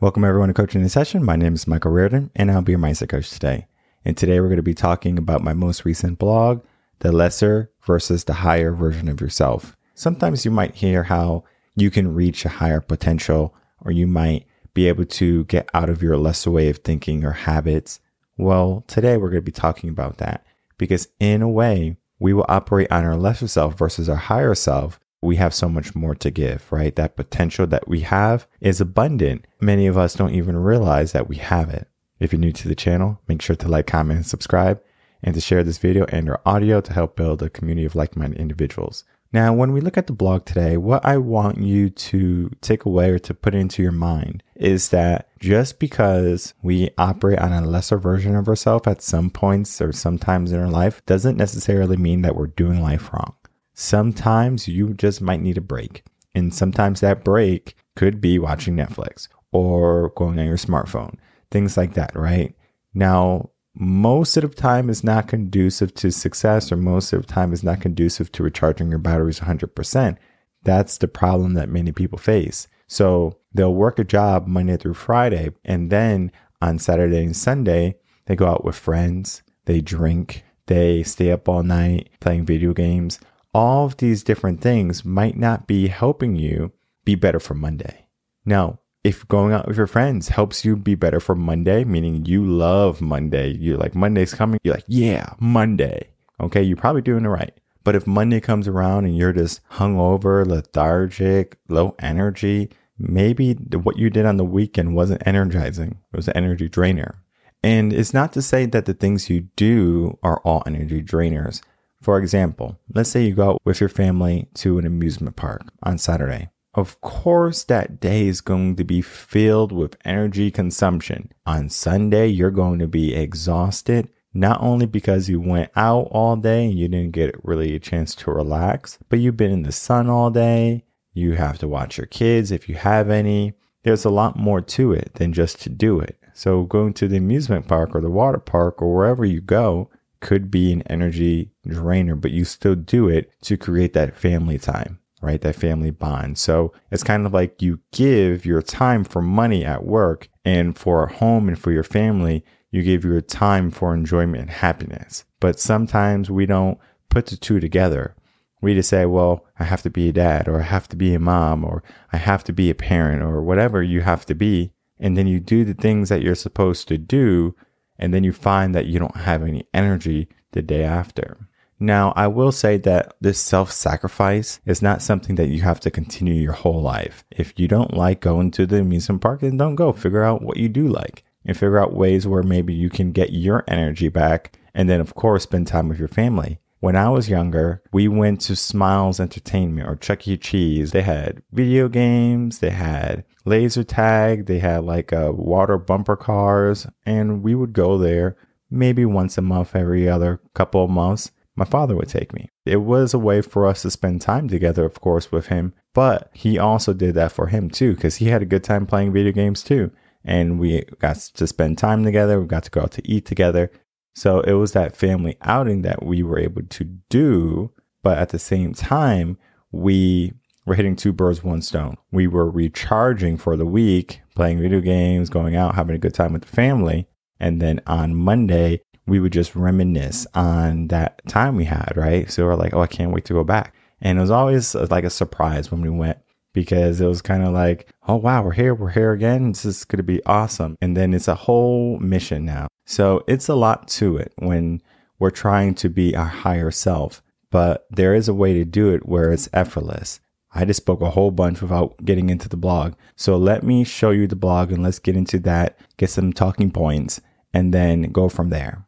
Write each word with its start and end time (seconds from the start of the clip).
Welcome 0.00 0.22
everyone 0.22 0.46
to 0.46 0.54
Coaching 0.54 0.80
in 0.80 0.88
Session. 0.88 1.24
My 1.24 1.34
name 1.34 1.54
is 1.54 1.66
Michael 1.66 1.90
Rearden 1.90 2.30
and 2.36 2.52
I'll 2.52 2.62
be 2.62 2.70
your 2.70 2.78
mindset 2.78 3.08
coach 3.08 3.30
today. 3.30 3.66
And 4.04 4.16
today 4.16 4.38
we're 4.38 4.46
going 4.46 4.58
to 4.58 4.62
be 4.62 4.72
talking 4.72 5.18
about 5.18 5.42
my 5.42 5.54
most 5.54 5.84
recent 5.84 6.20
blog, 6.20 6.62
the 7.00 7.10
lesser 7.10 7.72
versus 7.84 8.22
the 8.22 8.34
higher 8.34 8.72
version 8.72 9.08
of 9.08 9.20
yourself. 9.20 9.76
Sometimes 9.96 10.44
you 10.44 10.52
might 10.52 10.76
hear 10.76 11.02
how 11.02 11.42
you 11.74 11.90
can 11.90 12.14
reach 12.14 12.44
a 12.44 12.48
higher 12.48 12.80
potential 12.80 13.56
or 13.80 13.90
you 13.90 14.06
might 14.06 14.46
be 14.72 14.86
able 14.86 15.04
to 15.04 15.42
get 15.46 15.68
out 15.74 15.90
of 15.90 16.00
your 16.00 16.16
lesser 16.16 16.52
way 16.52 16.68
of 16.68 16.78
thinking 16.78 17.24
or 17.24 17.32
habits. 17.32 17.98
Well, 18.36 18.84
today 18.86 19.16
we're 19.16 19.30
going 19.30 19.42
to 19.42 19.50
be 19.50 19.50
talking 19.50 19.90
about 19.90 20.18
that 20.18 20.46
because 20.78 21.08
in 21.18 21.42
a 21.42 21.48
way, 21.48 21.96
we 22.20 22.32
will 22.32 22.46
operate 22.48 22.92
on 22.92 23.04
our 23.04 23.16
lesser 23.16 23.48
self 23.48 23.76
versus 23.76 24.08
our 24.08 24.14
higher 24.14 24.54
self 24.54 25.00
we 25.20 25.36
have 25.36 25.54
so 25.54 25.68
much 25.68 25.94
more 25.94 26.14
to 26.14 26.30
give, 26.30 26.70
right? 26.70 26.94
That 26.94 27.16
potential 27.16 27.66
that 27.68 27.88
we 27.88 28.00
have 28.00 28.46
is 28.60 28.80
abundant. 28.80 29.46
Many 29.60 29.86
of 29.86 29.98
us 29.98 30.14
don't 30.14 30.34
even 30.34 30.56
realize 30.56 31.12
that 31.12 31.28
we 31.28 31.36
have 31.36 31.70
it. 31.70 31.88
If 32.20 32.32
you're 32.32 32.40
new 32.40 32.52
to 32.52 32.68
the 32.68 32.74
channel, 32.74 33.20
make 33.28 33.42
sure 33.42 33.56
to 33.56 33.68
like, 33.68 33.86
comment, 33.86 34.18
and 34.18 34.26
subscribe, 34.26 34.80
and 35.22 35.34
to 35.34 35.40
share 35.40 35.64
this 35.64 35.78
video 35.78 36.04
and 36.06 36.28
or 36.28 36.40
audio 36.46 36.80
to 36.80 36.92
help 36.92 37.16
build 37.16 37.42
a 37.42 37.50
community 37.50 37.84
of 37.84 37.94
like 37.94 38.16
minded 38.16 38.40
individuals. 38.40 39.04
Now, 39.30 39.52
when 39.52 39.72
we 39.72 39.82
look 39.82 39.98
at 39.98 40.06
the 40.06 40.14
blog 40.14 40.46
today, 40.46 40.78
what 40.78 41.04
I 41.04 41.18
want 41.18 41.58
you 41.58 41.90
to 41.90 42.50
take 42.62 42.86
away 42.86 43.10
or 43.10 43.18
to 43.18 43.34
put 43.34 43.54
into 43.54 43.82
your 43.82 43.92
mind 43.92 44.42
is 44.54 44.88
that 44.88 45.28
just 45.38 45.78
because 45.78 46.54
we 46.62 46.90
operate 46.96 47.38
on 47.38 47.52
a 47.52 47.60
lesser 47.60 47.98
version 47.98 48.34
of 48.34 48.48
ourselves 48.48 48.86
at 48.86 49.02
some 49.02 49.28
points 49.28 49.82
or 49.82 49.92
sometimes 49.92 50.50
in 50.50 50.60
our 50.60 50.70
life 50.70 51.04
doesn't 51.04 51.36
necessarily 51.36 51.98
mean 51.98 52.22
that 52.22 52.36
we're 52.36 52.46
doing 52.46 52.82
life 52.82 53.12
wrong. 53.12 53.34
Sometimes 53.80 54.66
you 54.66 54.92
just 54.92 55.20
might 55.20 55.40
need 55.40 55.56
a 55.56 55.60
break. 55.60 56.02
And 56.34 56.52
sometimes 56.52 56.98
that 56.98 57.22
break 57.22 57.76
could 57.94 58.20
be 58.20 58.36
watching 58.36 58.74
Netflix 58.74 59.28
or 59.52 60.08
going 60.16 60.36
on 60.40 60.46
your 60.46 60.56
smartphone, 60.56 61.14
things 61.52 61.76
like 61.76 61.94
that, 61.94 62.10
right? 62.16 62.56
Now, 62.92 63.50
most 63.76 64.36
of 64.36 64.50
the 64.50 64.60
time 64.60 64.90
is 64.90 65.04
not 65.04 65.28
conducive 65.28 65.94
to 65.94 66.10
success, 66.10 66.72
or 66.72 66.76
most 66.76 67.12
of 67.12 67.24
the 67.24 67.32
time 67.32 67.52
is 67.52 67.62
not 67.62 67.80
conducive 67.80 68.32
to 68.32 68.42
recharging 68.42 68.90
your 68.90 68.98
batteries 68.98 69.38
100%. 69.38 70.16
That's 70.64 70.98
the 70.98 71.06
problem 71.06 71.54
that 71.54 71.68
many 71.68 71.92
people 71.92 72.18
face. 72.18 72.66
So 72.88 73.38
they'll 73.54 73.72
work 73.72 74.00
a 74.00 74.04
job 74.04 74.48
Monday 74.48 74.76
through 74.76 74.94
Friday, 74.94 75.50
and 75.64 75.88
then 75.88 76.32
on 76.60 76.80
Saturday 76.80 77.22
and 77.22 77.36
Sunday, 77.36 77.94
they 78.26 78.34
go 78.34 78.48
out 78.48 78.64
with 78.64 78.74
friends, 78.74 79.44
they 79.66 79.80
drink, 79.80 80.42
they 80.66 81.04
stay 81.04 81.30
up 81.30 81.48
all 81.48 81.62
night 81.62 82.08
playing 82.18 82.44
video 82.44 82.72
games, 82.72 83.20
all 83.54 83.86
of 83.86 83.96
these 83.96 84.22
different 84.22 84.60
things 84.60 85.04
might 85.04 85.36
not 85.36 85.66
be 85.66 85.88
helping 85.88 86.36
you 86.36 86.72
be 87.04 87.14
better 87.14 87.40
for 87.40 87.54
Monday. 87.54 88.06
Now, 88.44 88.80
if 89.04 89.26
going 89.28 89.52
out 89.52 89.66
with 89.66 89.76
your 89.76 89.86
friends 89.86 90.28
helps 90.28 90.64
you 90.64 90.76
be 90.76 90.94
better 90.94 91.20
for 91.20 91.34
Monday, 91.34 91.84
meaning 91.84 92.26
you 92.26 92.44
love 92.44 93.00
Monday, 93.00 93.56
you're 93.56 93.78
like, 93.78 93.94
Monday's 93.94 94.34
coming, 94.34 94.60
you're 94.62 94.74
like, 94.74 94.84
yeah, 94.86 95.34
Monday. 95.38 96.10
Okay, 96.40 96.62
you're 96.62 96.76
probably 96.76 97.02
doing 97.02 97.24
it 97.24 97.28
right. 97.28 97.54
But 97.84 97.94
if 97.94 98.06
Monday 98.06 98.40
comes 98.40 98.68
around 98.68 99.06
and 99.06 99.16
you're 99.16 99.32
just 99.32 99.66
hungover, 99.70 100.46
lethargic, 100.46 101.58
low 101.68 101.94
energy, 101.98 102.70
maybe 102.98 103.54
what 103.54 103.98
you 103.98 104.10
did 104.10 104.26
on 104.26 104.36
the 104.36 104.44
weekend 104.44 104.94
wasn't 104.94 105.26
energizing. 105.26 105.98
It 106.12 106.16
was 106.16 106.28
an 106.28 106.36
energy 106.36 106.68
drainer. 106.68 107.22
And 107.62 107.92
it's 107.92 108.12
not 108.12 108.32
to 108.34 108.42
say 108.42 108.66
that 108.66 108.84
the 108.84 108.94
things 108.94 109.30
you 109.30 109.48
do 109.56 110.18
are 110.22 110.38
all 110.40 110.62
energy 110.66 111.02
drainers. 111.02 111.62
For 112.08 112.18
example, 112.18 112.78
let's 112.94 113.10
say 113.10 113.26
you 113.26 113.34
go 113.34 113.50
out 113.50 113.60
with 113.66 113.80
your 113.80 113.90
family 113.90 114.48
to 114.54 114.78
an 114.78 114.86
amusement 114.86 115.36
park 115.36 115.60
on 115.82 115.98
Saturday. 115.98 116.48
Of 116.72 116.98
course, 117.02 117.64
that 117.64 118.00
day 118.00 118.28
is 118.28 118.40
going 118.40 118.76
to 118.76 118.84
be 118.84 119.02
filled 119.02 119.72
with 119.72 119.98
energy 120.06 120.50
consumption. 120.50 121.30
On 121.44 121.68
Sunday, 121.68 122.28
you're 122.28 122.50
going 122.50 122.78
to 122.78 122.88
be 122.88 123.14
exhausted, 123.14 124.08
not 124.32 124.58
only 124.62 124.86
because 124.86 125.28
you 125.28 125.38
went 125.38 125.70
out 125.76 126.08
all 126.10 126.36
day 126.36 126.64
and 126.64 126.78
you 126.78 126.88
didn't 126.88 127.12
get 127.12 127.44
really 127.44 127.74
a 127.74 127.78
chance 127.78 128.14
to 128.14 128.30
relax, 128.30 128.98
but 129.10 129.18
you've 129.18 129.36
been 129.36 129.52
in 129.52 129.64
the 129.64 129.70
sun 129.70 130.08
all 130.08 130.30
day. 130.30 130.84
You 131.12 131.32
have 131.32 131.58
to 131.58 131.68
watch 131.68 131.98
your 131.98 132.06
kids 132.06 132.50
if 132.50 132.70
you 132.70 132.76
have 132.76 133.10
any. 133.10 133.52
There's 133.82 134.06
a 134.06 134.10
lot 134.10 134.34
more 134.34 134.62
to 134.62 134.94
it 134.94 135.10
than 135.16 135.34
just 135.34 135.60
to 135.60 135.68
do 135.68 136.00
it. 136.00 136.18
So, 136.32 136.62
going 136.62 136.94
to 136.94 137.06
the 137.06 137.18
amusement 137.18 137.68
park 137.68 137.94
or 137.94 138.00
the 138.00 138.08
water 138.08 138.38
park 138.38 138.80
or 138.80 138.94
wherever 138.94 139.26
you 139.26 139.42
go, 139.42 139.90
could 140.20 140.50
be 140.50 140.72
an 140.72 140.82
energy 140.82 141.50
drainer, 141.66 142.14
but 142.14 142.30
you 142.30 142.44
still 142.44 142.74
do 142.74 143.08
it 143.08 143.30
to 143.42 143.56
create 143.56 143.92
that 143.92 144.16
family 144.16 144.58
time, 144.58 144.98
right? 145.20 145.40
That 145.40 145.56
family 145.56 145.90
bond. 145.90 146.38
So 146.38 146.72
it's 146.90 147.04
kind 147.04 147.26
of 147.26 147.32
like 147.32 147.62
you 147.62 147.80
give 147.92 148.44
your 148.44 148.62
time 148.62 149.04
for 149.04 149.22
money 149.22 149.64
at 149.64 149.84
work 149.84 150.28
and 150.44 150.76
for 150.76 151.04
a 151.04 151.12
home 151.12 151.48
and 151.48 151.58
for 151.58 151.72
your 151.72 151.84
family, 151.84 152.44
you 152.70 152.82
give 152.82 153.04
your 153.04 153.20
time 153.20 153.70
for 153.70 153.94
enjoyment 153.94 154.42
and 154.42 154.50
happiness. 154.50 155.24
But 155.40 155.60
sometimes 155.60 156.30
we 156.30 156.46
don't 156.46 156.78
put 157.08 157.26
the 157.26 157.36
two 157.36 157.60
together. 157.60 158.14
We 158.60 158.74
just 158.74 158.88
say, 158.88 159.06
well, 159.06 159.46
I 159.58 159.64
have 159.64 159.82
to 159.82 159.90
be 159.90 160.08
a 160.08 160.12
dad 160.12 160.48
or 160.48 160.60
I 160.60 160.64
have 160.64 160.88
to 160.88 160.96
be 160.96 161.14
a 161.14 161.20
mom 161.20 161.64
or 161.64 161.82
I 162.12 162.16
have 162.16 162.42
to 162.44 162.52
be 162.52 162.70
a 162.70 162.74
parent 162.74 163.22
or 163.22 163.40
whatever 163.42 163.82
you 163.82 164.00
have 164.00 164.26
to 164.26 164.34
be. 164.34 164.72
And 164.98 165.16
then 165.16 165.28
you 165.28 165.38
do 165.38 165.64
the 165.64 165.74
things 165.74 166.08
that 166.08 166.22
you're 166.22 166.34
supposed 166.34 166.88
to 166.88 166.98
do 166.98 167.54
and 167.98 168.14
then 168.14 168.24
you 168.24 168.32
find 168.32 168.74
that 168.74 168.86
you 168.86 168.98
don't 168.98 169.16
have 169.16 169.42
any 169.42 169.66
energy 169.74 170.28
the 170.52 170.62
day 170.62 170.84
after. 170.84 171.48
Now, 171.80 172.12
I 172.16 172.26
will 172.26 172.50
say 172.50 172.76
that 172.78 173.14
this 173.20 173.38
self 173.38 173.70
sacrifice 173.70 174.60
is 174.66 174.82
not 174.82 175.02
something 175.02 175.36
that 175.36 175.48
you 175.48 175.62
have 175.62 175.78
to 175.80 175.90
continue 175.90 176.34
your 176.34 176.52
whole 176.52 176.82
life. 176.82 177.24
If 177.30 177.58
you 177.58 177.68
don't 177.68 177.94
like 177.94 178.20
going 178.20 178.50
to 178.52 178.66
the 178.66 178.80
amusement 178.80 179.22
park, 179.22 179.40
then 179.40 179.56
don't 179.56 179.76
go. 179.76 179.92
Figure 179.92 180.24
out 180.24 180.42
what 180.42 180.56
you 180.56 180.68
do 180.68 180.88
like 180.88 181.24
and 181.44 181.56
figure 181.56 181.78
out 181.78 181.94
ways 181.94 182.26
where 182.26 182.42
maybe 182.42 182.74
you 182.74 182.90
can 182.90 183.12
get 183.12 183.32
your 183.32 183.64
energy 183.68 184.08
back. 184.08 184.58
And 184.74 184.88
then, 184.88 185.00
of 185.00 185.14
course, 185.14 185.44
spend 185.44 185.66
time 185.66 185.88
with 185.88 185.98
your 185.98 186.08
family. 186.08 186.58
When 186.80 186.94
I 186.94 187.08
was 187.08 187.28
younger, 187.28 187.82
we 187.92 188.06
went 188.06 188.40
to 188.42 188.54
Smiles 188.54 189.18
Entertainment 189.18 189.88
or 189.88 189.96
Chuck 189.96 190.28
E. 190.28 190.36
Cheese. 190.36 190.92
They 190.92 191.02
had 191.02 191.42
video 191.50 191.88
games, 191.88 192.60
they 192.60 192.70
had 192.70 193.24
laser 193.44 193.82
tag, 193.82 194.46
they 194.46 194.60
had 194.60 194.84
like 194.84 195.10
a 195.10 195.28
uh, 195.28 195.32
water 195.32 195.76
bumper 195.76 196.16
cars, 196.16 196.86
and 197.04 197.42
we 197.42 197.56
would 197.56 197.72
go 197.72 197.98
there 197.98 198.36
maybe 198.70 199.04
once 199.04 199.36
a 199.38 199.42
month, 199.42 199.74
every 199.74 200.08
other 200.08 200.40
couple 200.54 200.84
of 200.84 200.90
months. 200.90 201.32
My 201.56 201.64
father 201.64 201.96
would 201.96 202.08
take 202.08 202.32
me. 202.32 202.48
It 202.64 202.76
was 202.76 203.12
a 203.12 203.18
way 203.18 203.40
for 203.40 203.66
us 203.66 203.82
to 203.82 203.90
spend 203.90 204.20
time 204.20 204.46
together, 204.46 204.84
of 204.84 205.00
course, 205.00 205.32
with 205.32 205.48
him, 205.48 205.74
but 205.94 206.30
he 206.32 206.58
also 206.58 206.92
did 206.92 207.16
that 207.16 207.32
for 207.32 207.48
him 207.48 207.70
too, 207.70 207.96
because 207.96 208.16
he 208.16 208.26
had 208.26 208.42
a 208.42 208.46
good 208.46 208.62
time 208.62 208.86
playing 208.86 209.12
video 209.12 209.32
games 209.32 209.64
too. 209.64 209.90
And 210.24 210.60
we 210.60 210.84
got 211.00 211.16
to 211.16 211.46
spend 211.48 211.78
time 211.78 212.04
together, 212.04 212.40
we 212.40 212.46
got 212.46 212.64
to 212.64 212.70
go 212.70 212.82
out 212.82 212.92
to 212.92 213.10
eat 213.10 213.26
together. 213.26 213.72
So 214.18 214.40
it 214.40 214.54
was 214.54 214.72
that 214.72 214.96
family 214.96 215.36
outing 215.42 215.82
that 215.82 216.04
we 216.04 216.24
were 216.24 216.40
able 216.40 216.62
to 216.62 216.84
do. 217.08 217.70
But 218.02 218.18
at 218.18 218.30
the 218.30 218.38
same 218.38 218.74
time, 218.74 219.38
we 219.70 220.32
were 220.66 220.74
hitting 220.74 220.96
two 220.96 221.12
birds, 221.12 221.44
one 221.44 221.62
stone. 221.62 221.96
We 222.10 222.26
were 222.26 222.50
recharging 222.50 223.36
for 223.36 223.56
the 223.56 223.64
week, 223.64 224.20
playing 224.34 224.60
video 224.60 224.80
games, 224.80 225.30
going 225.30 225.54
out, 225.54 225.76
having 225.76 225.94
a 225.94 226.00
good 226.00 226.14
time 226.14 226.32
with 226.32 226.42
the 226.42 226.48
family. 226.48 227.06
And 227.38 227.62
then 227.62 227.80
on 227.86 228.16
Monday, 228.16 228.80
we 229.06 229.20
would 229.20 229.32
just 229.32 229.54
reminisce 229.54 230.26
on 230.34 230.88
that 230.88 231.22
time 231.28 231.54
we 231.54 231.66
had, 231.66 231.92
right? 231.94 232.28
So 232.28 232.44
we're 232.44 232.56
like, 232.56 232.74
oh, 232.74 232.80
I 232.80 232.88
can't 232.88 233.12
wait 233.12 233.24
to 233.26 233.34
go 233.34 233.44
back. 233.44 233.72
And 234.00 234.18
it 234.18 234.20
was 234.20 234.32
always 234.32 234.74
uh, 234.74 234.88
like 234.90 235.04
a 235.04 235.10
surprise 235.10 235.70
when 235.70 235.80
we 235.80 235.90
went 235.90 236.18
because 236.52 237.00
it 237.00 237.06
was 237.06 237.22
kind 237.22 237.44
of 237.44 237.52
like, 237.52 237.88
oh, 238.08 238.16
wow, 238.16 238.42
we're 238.42 238.50
here, 238.50 238.74
we're 238.74 238.90
here 238.90 239.12
again. 239.12 239.52
This 239.52 239.64
is 239.64 239.84
going 239.84 239.98
to 239.98 240.02
be 240.02 240.24
awesome. 240.26 240.76
And 240.80 240.96
then 240.96 241.14
it's 241.14 241.28
a 241.28 241.36
whole 241.36 242.00
mission 242.00 242.44
now. 242.44 242.66
So 242.88 243.22
it's 243.26 243.50
a 243.50 243.54
lot 243.54 243.86
to 243.88 244.16
it 244.16 244.32
when 244.36 244.80
we're 245.18 245.28
trying 245.28 245.74
to 245.74 245.90
be 245.90 246.16
our 246.16 246.24
higher 246.24 246.70
self, 246.70 247.22
but 247.50 247.86
there 247.90 248.14
is 248.14 248.28
a 248.28 248.34
way 248.34 248.54
to 248.54 248.64
do 248.64 248.94
it 248.94 249.06
where 249.06 249.30
it's 249.30 249.46
effortless. 249.52 250.20
I 250.54 250.64
just 250.64 250.78
spoke 250.78 251.02
a 251.02 251.10
whole 251.10 251.30
bunch 251.30 251.60
without 251.60 252.02
getting 252.02 252.30
into 252.30 252.48
the 252.48 252.56
blog. 252.56 252.94
So 253.14 253.36
let 253.36 253.62
me 253.62 253.84
show 253.84 254.08
you 254.08 254.26
the 254.26 254.36
blog 254.36 254.72
and 254.72 254.82
let's 254.82 254.98
get 254.98 255.18
into 255.18 255.38
that, 255.40 255.78
get 255.98 256.08
some 256.08 256.32
talking 256.32 256.70
points, 256.70 257.20
and 257.52 257.74
then 257.74 258.10
go 258.10 258.30
from 258.30 258.48
there. 258.48 258.86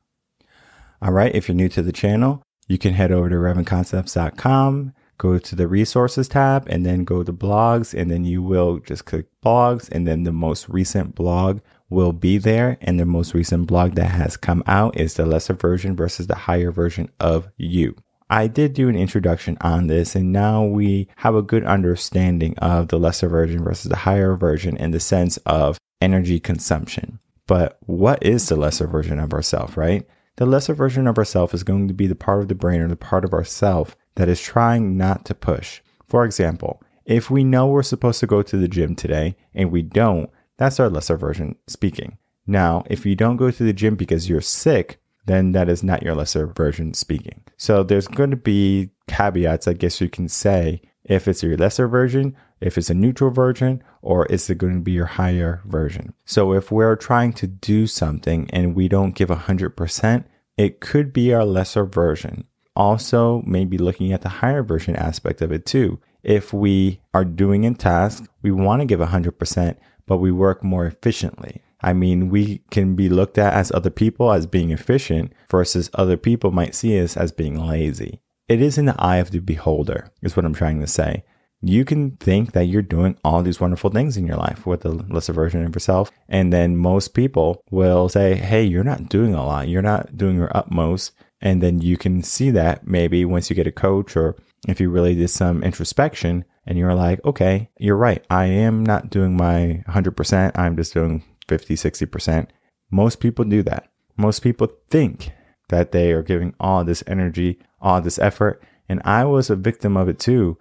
All 1.03 1.13
right. 1.13 1.35
If 1.35 1.47
you're 1.47 1.55
new 1.55 1.69
to 1.69 1.83
the 1.83 1.93
channel, 1.93 2.43
you 2.69 2.79
can 2.79 2.95
head 2.95 3.13
over 3.13 3.29
to 3.29 3.35
revenconcepts.com, 3.35 4.95
go 5.19 5.39
to 5.39 5.55
the 5.55 5.69
resources 5.69 6.27
tab, 6.27 6.67
and 6.71 6.87
then 6.87 7.05
go 7.05 7.23
to 7.23 7.35
blogs. 7.35 7.93
And 7.93 8.11
then 8.11 8.25
you 8.25 8.43
will 8.43 8.79
just 8.79 9.05
click 9.05 9.27
blogs. 9.45 9.91
And 9.91 10.07
then 10.07 10.25
the 10.25 10.33
most 10.33 10.71
recent 10.71 11.15
blog 11.15 11.61
will 11.91 12.13
be 12.13 12.39
there. 12.39 12.79
And 12.81 12.99
the 12.99 13.05
most 13.05 13.35
recent 13.35 13.67
blog 13.67 13.97
that 13.97 14.13
has 14.13 14.37
come 14.37 14.63
out 14.67 14.97
is 14.97 15.15
the 15.15 15.27
lesser 15.27 15.55
version 15.55 15.95
versus 15.95 16.29
the 16.29 16.35
higher 16.35 16.71
version 16.71 17.11
of 17.21 17.51
you. 17.57 17.97
I 18.31 18.47
did 18.47 18.75
do 18.75 18.89
an 18.89 18.95
introduction 18.95 19.59
on 19.61 19.89
this, 19.89 20.15
and 20.15 20.33
now 20.33 20.65
we 20.65 21.09
have 21.17 21.35
a 21.35 21.43
good 21.43 21.65
understanding 21.65 22.57
of 22.59 22.89
the 22.89 22.99
lesser 22.99 23.29
version 23.29 23.65
versus 23.65 23.91
the 23.91 23.97
higher 23.97 24.37
version 24.37 24.77
in 24.77 24.93
the 24.93 25.01
sense 25.01 25.37
of 25.39 25.79
energy 26.01 26.39
consumption. 26.39 27.19
But 27.49 27.79
what 27.81 28.23
is 28.25 28.49
the 28.49 28.55
lesser 28.55 28.87
version 28.87 29.19
of 29.19 29.33
ourself, 29.33 29.77
right? 29.77 30.07
The 30.37 30.47
lesser 30.47 30.75
version 30.75 31.09
of 31.09 31.19
ourself 31.19 31.53
is 31.53 31.65
going 31.65 31.89
to 31.89 31.95
be 31.95 32.07
the 32.07 32.15
part 32.15 32.41
of 32.41 32.47
the 32.47 32.55
brain 32.55 32.81
or 32.81 32.87
the 32.87 32.95
part 32.95 33.25
of 33.25 33.35
ourself 33.35 33.97
that 34.15 34.29
is 34.29 34.41
trying 34.41 34.97
not 34.97 35.25
to 35.25 35.35
push. 35.35 35.81
For 36.07 36.25
example, 36.25 36.81
if 37.05 37.31
we 37.31 37.43
know 37.43 37.67
we're 37.67 37.83
supposed 37.83 38.21
to 38.21 38.29
go 38.29 38.43
to 38.43 38.57
the 38.57 38.69
gym 38.69 38.95
today 38.95 39.35
and 39.53 39.73
we 39.73 39.83
don't, 39.83 40.31
That's 40.61 40.79
our 40.79 40.91
lesser 40.91 41.17
version 41.17 41.57
speaking. 41.67 42.19
Now, 42.47 42.85
if 42.91 43.07
you 43.07 43.17
don't 43.17 43.39
go 43.39 43.51
to 43.51 43.63
the 43.63 43.73
gym 43.73 43.97
because 43.97 44.29
you're 44.29 44.43
sick, 44.43 45.01
then 45.25 45.53
that 45.53 45.71
is 45.71 45.83
not 45.83 46.03
your 46.03 46.15
lesser 46.15 46.47
version 46.47 46.93
speaking. 46.93 47.43
So 47.57 47.83
there's 47.83 48.07
going 48.07 48.31
to 48.31 48.37
be 48.37 48.91
caveats, 49.09 49.67
I 49.67 49.73
guess 49.73 50.03
you 50.03 50.11
can 50.11 50.29
say, 50.29 50.83
if 51.03 51.27
it's 51.27 51.43
your 51.43 51.57
lesser 51.57 51.89
version, 51.89 52.37
if 52.61 52.77
it's 52.77 52.91
a 52.91 52.95
neutral 52.95 53.31
version, 53.31 53.83
or 54.03 54.27
is 54.27 54.51
it 54.51 54.59
going 54.59 54.75
to 54.75 54.81
be 54.81 54.93
your 54.93 55.07
higher 55.07 55.63
version? 55.65 56.13
So 56.27 56.53
if 56.53 56.71
we're 56.71 56.95
trying 56.95 57.33
to 57.35 57.47
do 57.47 57.87
something 57.87 58.51
and 58.51 58.75
we 58.75 58.87
don't 58.87 59.15
give 59.15 59.31
100%, 59.31 60.25
it 60.59 60.81
could 60.81 61.15
be 61.15 61.33
our 61.33 61.47
lesser 61.47 61.87
version. 61.87 62.45
Also, 62.77 63.43
maybe 63.47 63.79
looking 63.79 64.13
at 64.13 64.21
the 64.21 64.29
higher 64.29 64.63
version 64.63 64.95
aspect 64.95 65.41
of 65.41 65.53
it 65.53 65.65
too. 65.65 66.01
If 66.23 66.53
we 66.53 67.01
are 67.15 67.25
doing 67.25 67.65
a 67.65 67.73
task, 67.73 68.29
we 68.43 68.51
want 68.51 68.81
to 68.81 68.87
give 68.87 69.01
100%, 69.01 69.77
but 70.11 70.17
we 70.17 70.33
work 70.33 70.65
more 70.65 70.87
efficiently. 70.87 71.63
I 71.81 71.93
mean, 71.93 72.31
we 72.31 72.63
can 72.73 72.97
be 72.97 73.09
looked 73.09 73.39
at 73.39 73.55
as 73.55 73.71
other 73.71 73.91
people 73.91 74.33
as 74.33 74.45
being 74.45 74.73
efficient 74.73 75.33
versus 75.49 75.89
other 75.95 76.17
people 76.17 76.51
might 76.51 76.75
see 76.75 77.01
us 77.01 77.17
as 77.17 77.31
being 77.31 77.65
lazy. 77.65 78.19
It 78.49 78.61
is 78.61 78.77
in 78.77 78.87
the 78.87 79.01
eye 79.01 79.19
of 79.19 79.31
the 79.31 79.39
beholder, 79.39 80.11
is 80.21 80.35
what 80.35 80.45
I'm 80.45 80.53
trying 80.53 80.81
to 80.81 80.89
say. 80.89 81.23
You 81.63 81.85
can 81.85 82.17
think 82.17 82.51
that 82.55 82.65
you're 82.65 82.83
doing 82.83 83.19
all 83.23 83.45
these 83.45 83.61
wonderful 83.61 83.91
things 83.91 84.17
in 84.17 84.27
your 84.27 84.37
life 84.37 84.67
with 84.67 84.81
the 84.81 84.91
lesser 84.91 85.33
version 85.33 85.65
of 85.65 85.77
yourself. 85.77 86.11
And 86.29 86.53
then 86.53 86.77
most 86.77 87.15
people 87.15 87.63
will 87.71 88.09
say, 88.09 88.35
Hey, 88.35 88.65
you're 88.65 88.83
not 88.83 89.09
doing 89.09 89.37
a 89.37 89.47
lot. 89.47 89.69
You're 89.69 89.81
not 89.81 90.17
doing 90.17 90.35
your 90.35 90.51
utmost. 90.57 91.13
And 91.41 91.63
then 91.63 91.81
you 91.81 91.97
can 91.97 92.23
see 92.23 92.51
that 92.51 92.87
maybe 92.87 93.25
once 93.25 93.49
you 93.49 93.57
get 93.57 93.67
a 93.67 93.73
coach 93.73 94.17
or 94.17 94.37
if 94.69 94.81
you 94.81 94.91
really 94.91 95.15
did 95.15 95.29
some 95.29 95.63
introspection 95.63 96.45
and 96.67 96.79
you're 96.79 96.95
like, 96.95 97.25
okay, 97.25 97.71
you're 97.79 97.97
right. 97.97 98.25
I 98.29 98.47
am 98.47 98.85
not 98.85 99.11
doing 99.11 99.37
my 99.37 99.83
100%. 99.89 100.53
I'm 100.55 100.77
just 100.77 100.93
doing 100.93 101.25
50, 101.49 101.75
60%. 101.75 102.49
Most 102.91 103.21
people 103.21 103.45
do 103.45 103.63
that. 103.63 103.91
Most 104.17 104.41
people 104.41 104.69
think 104.89 105.33
that 105.71 105.93
they 105.93 106.13
are 106.13 106.23
giving 106.23 106.55
all 106.61 106.85
this 106.85 107.03
energy, 107.07 107.59
all 107.81 108.01
this 108.01 108.19
effort. 108.19 108.63
And 108.89 109.01
I 109.05 109.25
was 109.25 109.49
a 109.49 109.57
victim 109.57 109.97
of 109.97 110.09
it 110.09 110.19
too, 110.19 110.59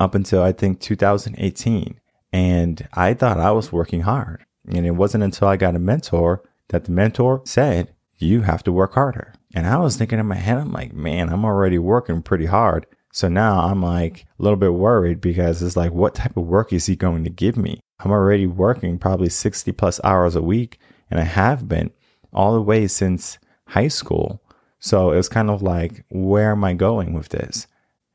up 0.00 0.14
until 0.14 0.42
I 0.42 0.52
think 0.52 0.80
2018. 0.80 2.00
And 2.32 2.88
I 2.92 3.14
thought 3.14 3.38
I 3.38 3.52
was 3.52 3.72
working 3.72 4.00
hard. 4.00 4.44
And 4.68 4.84
it 4.84 4.92
wasn't 4.92 5.24
until 5.24 5.46
I 5.48 5.56
got 5.56 5.76
a 5.76 5.78
mentor 5.78 6.42
that 6.68 6.84
the 6.84 6.90
mentor 6.90 7.42
said, 7.44 7.94
You 8.18 8.42
have 8.42 8.62
to 8.64 8.72
work 8.72 8.94
harder. 8.94 9.34
And 9.54 9.66
I 9.66 9.76
was 9.78 9.96
thinking 9.96 10.18
in 10.18 10.26
my 10.26 10.36
head, 10.36 10.58
I'm 10.58 10.72
like, 10.72 10.92
Man, 10.92 11.28
I'm 11.28 11.44
already 11.44 11.78
working 11.78 12.22
pretty 12.22 12.46
hard. 12.46 12.86
So 13.12 13.28
now 13.28 13.60
I'm 13.60 13.82
like 13.82 14.26
a 14.38 14.42
little 14.42 14.58
bit 14.58 14.74
worried 14.74 15.22
because 15.22 15.62
it's 15.62 15.76
like, 15.76 15.92
what 15.92 16.14
type 16.14 16.36
of 16.36 16.46
work 16.46 16.70
is 16.72 16.84
he 16.84 16.96
going 16.96 17.24
to 17.24 17.30
give 17.30 17.56
me? 17.56 17.80
I'm 17.98 18.10
already 18.10 18.46
working 18.46 18.98
probably 18.98 19.30
60 19.30 19.72
plus 19.72 20.00
hours 20.04 20.36
a 20.36 20.42
week, 20.42 20.78
and 21.10 21.18
I 21.18 21.22
have 21.22 21.66
been 21.66 21.92
all 22.32 22.52
the 22.52 22.60
way 22.60 22.86
since 22.86 23.38
high 23.68 23.88
school. 23.88 24.42
So 24.78 25.12
it's 25.12 25.30
kind 25.30 25.48
of 25.48 25.62
like, 25.62 26.04
where 26.10 26.50
am 26.50 26.62
I 26.62 26.74
going 26.74 27.14
with 27.14 27.30
this? 27.30 27.66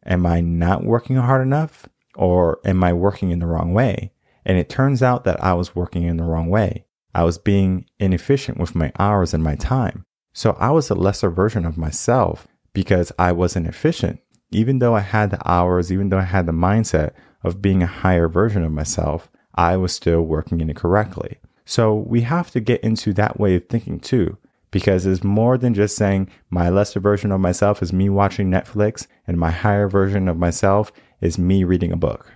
Am 0.06 0.26
I 0.26 0.40
not 0.42 0.84
working 0.84 1.16
hard 1.16 1.42
enough 1.42 1.88
or 2.16 2.60
am 2.64 2.84
I 2.84 2.94
working 2.94 3.32
in 3.32 3.40
the 3.40 3.48
wrong 3.48 3.74
way? 3.74 4.12
And 4.46 4.58
it 4.58 4.70
turns 4.70 5.02
out 5.02 5.24
that 5.24 5.44
I 5.44 5.54
was 5.54 5.76
working 5.76 6.04
in 6.04 6.18
the 6.18 6.24
wrong 6.24 6.50
way. 6.50 6.86
I 7.14 7.24
was 7.24 7.38
being 7.38 7.86
inefficient 8.00 8.58
with 8.58 8.76
my 8.76 8.92
hours 8.98 9.34
and 9.34 9.44
my 9.44 9.56
time. 9.56 10.06
So 10.34 10.56
I 10.60 10.72
was 10.72 10.90
a 10.90 10.96
lesser 10.96 11.30
version 11.30 11.66
of 11.66 11.78
myself 11.78 12.48
because 12.74 13.12
I 13.20 13.32
wasn't 13.32 13.68
efficient. 13.68 14.20
Even 14.52 14.80
though 14.80 14.96
I 14.96 15.02
had 15.02 15.32
the 15.32 15.50
hours, 15.50 15.92
even 15.92 16.10
though 16.10 16.20
I 16.20 16.24
had 16.24 16.46
the 16.46 16.52
mindset 16.52 17.12
of 17.44 17.62
being 17.62 17.84
a 17.84 17.88
higher 17.88 18.28
version 18.28 18.64
of 18.64 18.72
myself, 18.72 19.30
I 19.56 19.78
was 19.78 19.94
still 19.94 20.22
working 20.22 20.62
incorrectly. 20.62 21.40
So 21.66 21.96
we 21.96 22.22
have 22.22 22.52
to 22.52 22.60
get 22.60 22.82
into 22.82 23.14
that 23.14 23.40
way 23.40 23.56
of 23.56 23.68
thinking 23.68 24.00
too, 24.00 24.38
because 24.72 25.06
it's 25.06 25.24
more 25.24 25.58
than 25.58 25.74
just 25.74 25.96
saying 25.96 26.30
my 26.50 26.70
lesser 26.70 27.00
version 27.00 27.32
of 27.32 27.40
myself 27.40 27.82
is 27.82 27.94
me 27.94 28.10
watching 28.10 28.50
Netflix 28.50 29.08
and 29.28 29.38
my 29.38 29.52
higher 29.52 29.88
version 29.88 30.28
of 30.28 30.38
myself 30.38 30.92
is 31.20 31.38
me 31.38 31.64
reading 31.64 31.92
a 31.92 31.98
book. 31.98 32.32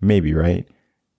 Maybe, 0.00 0.34
right? 0.34 0.68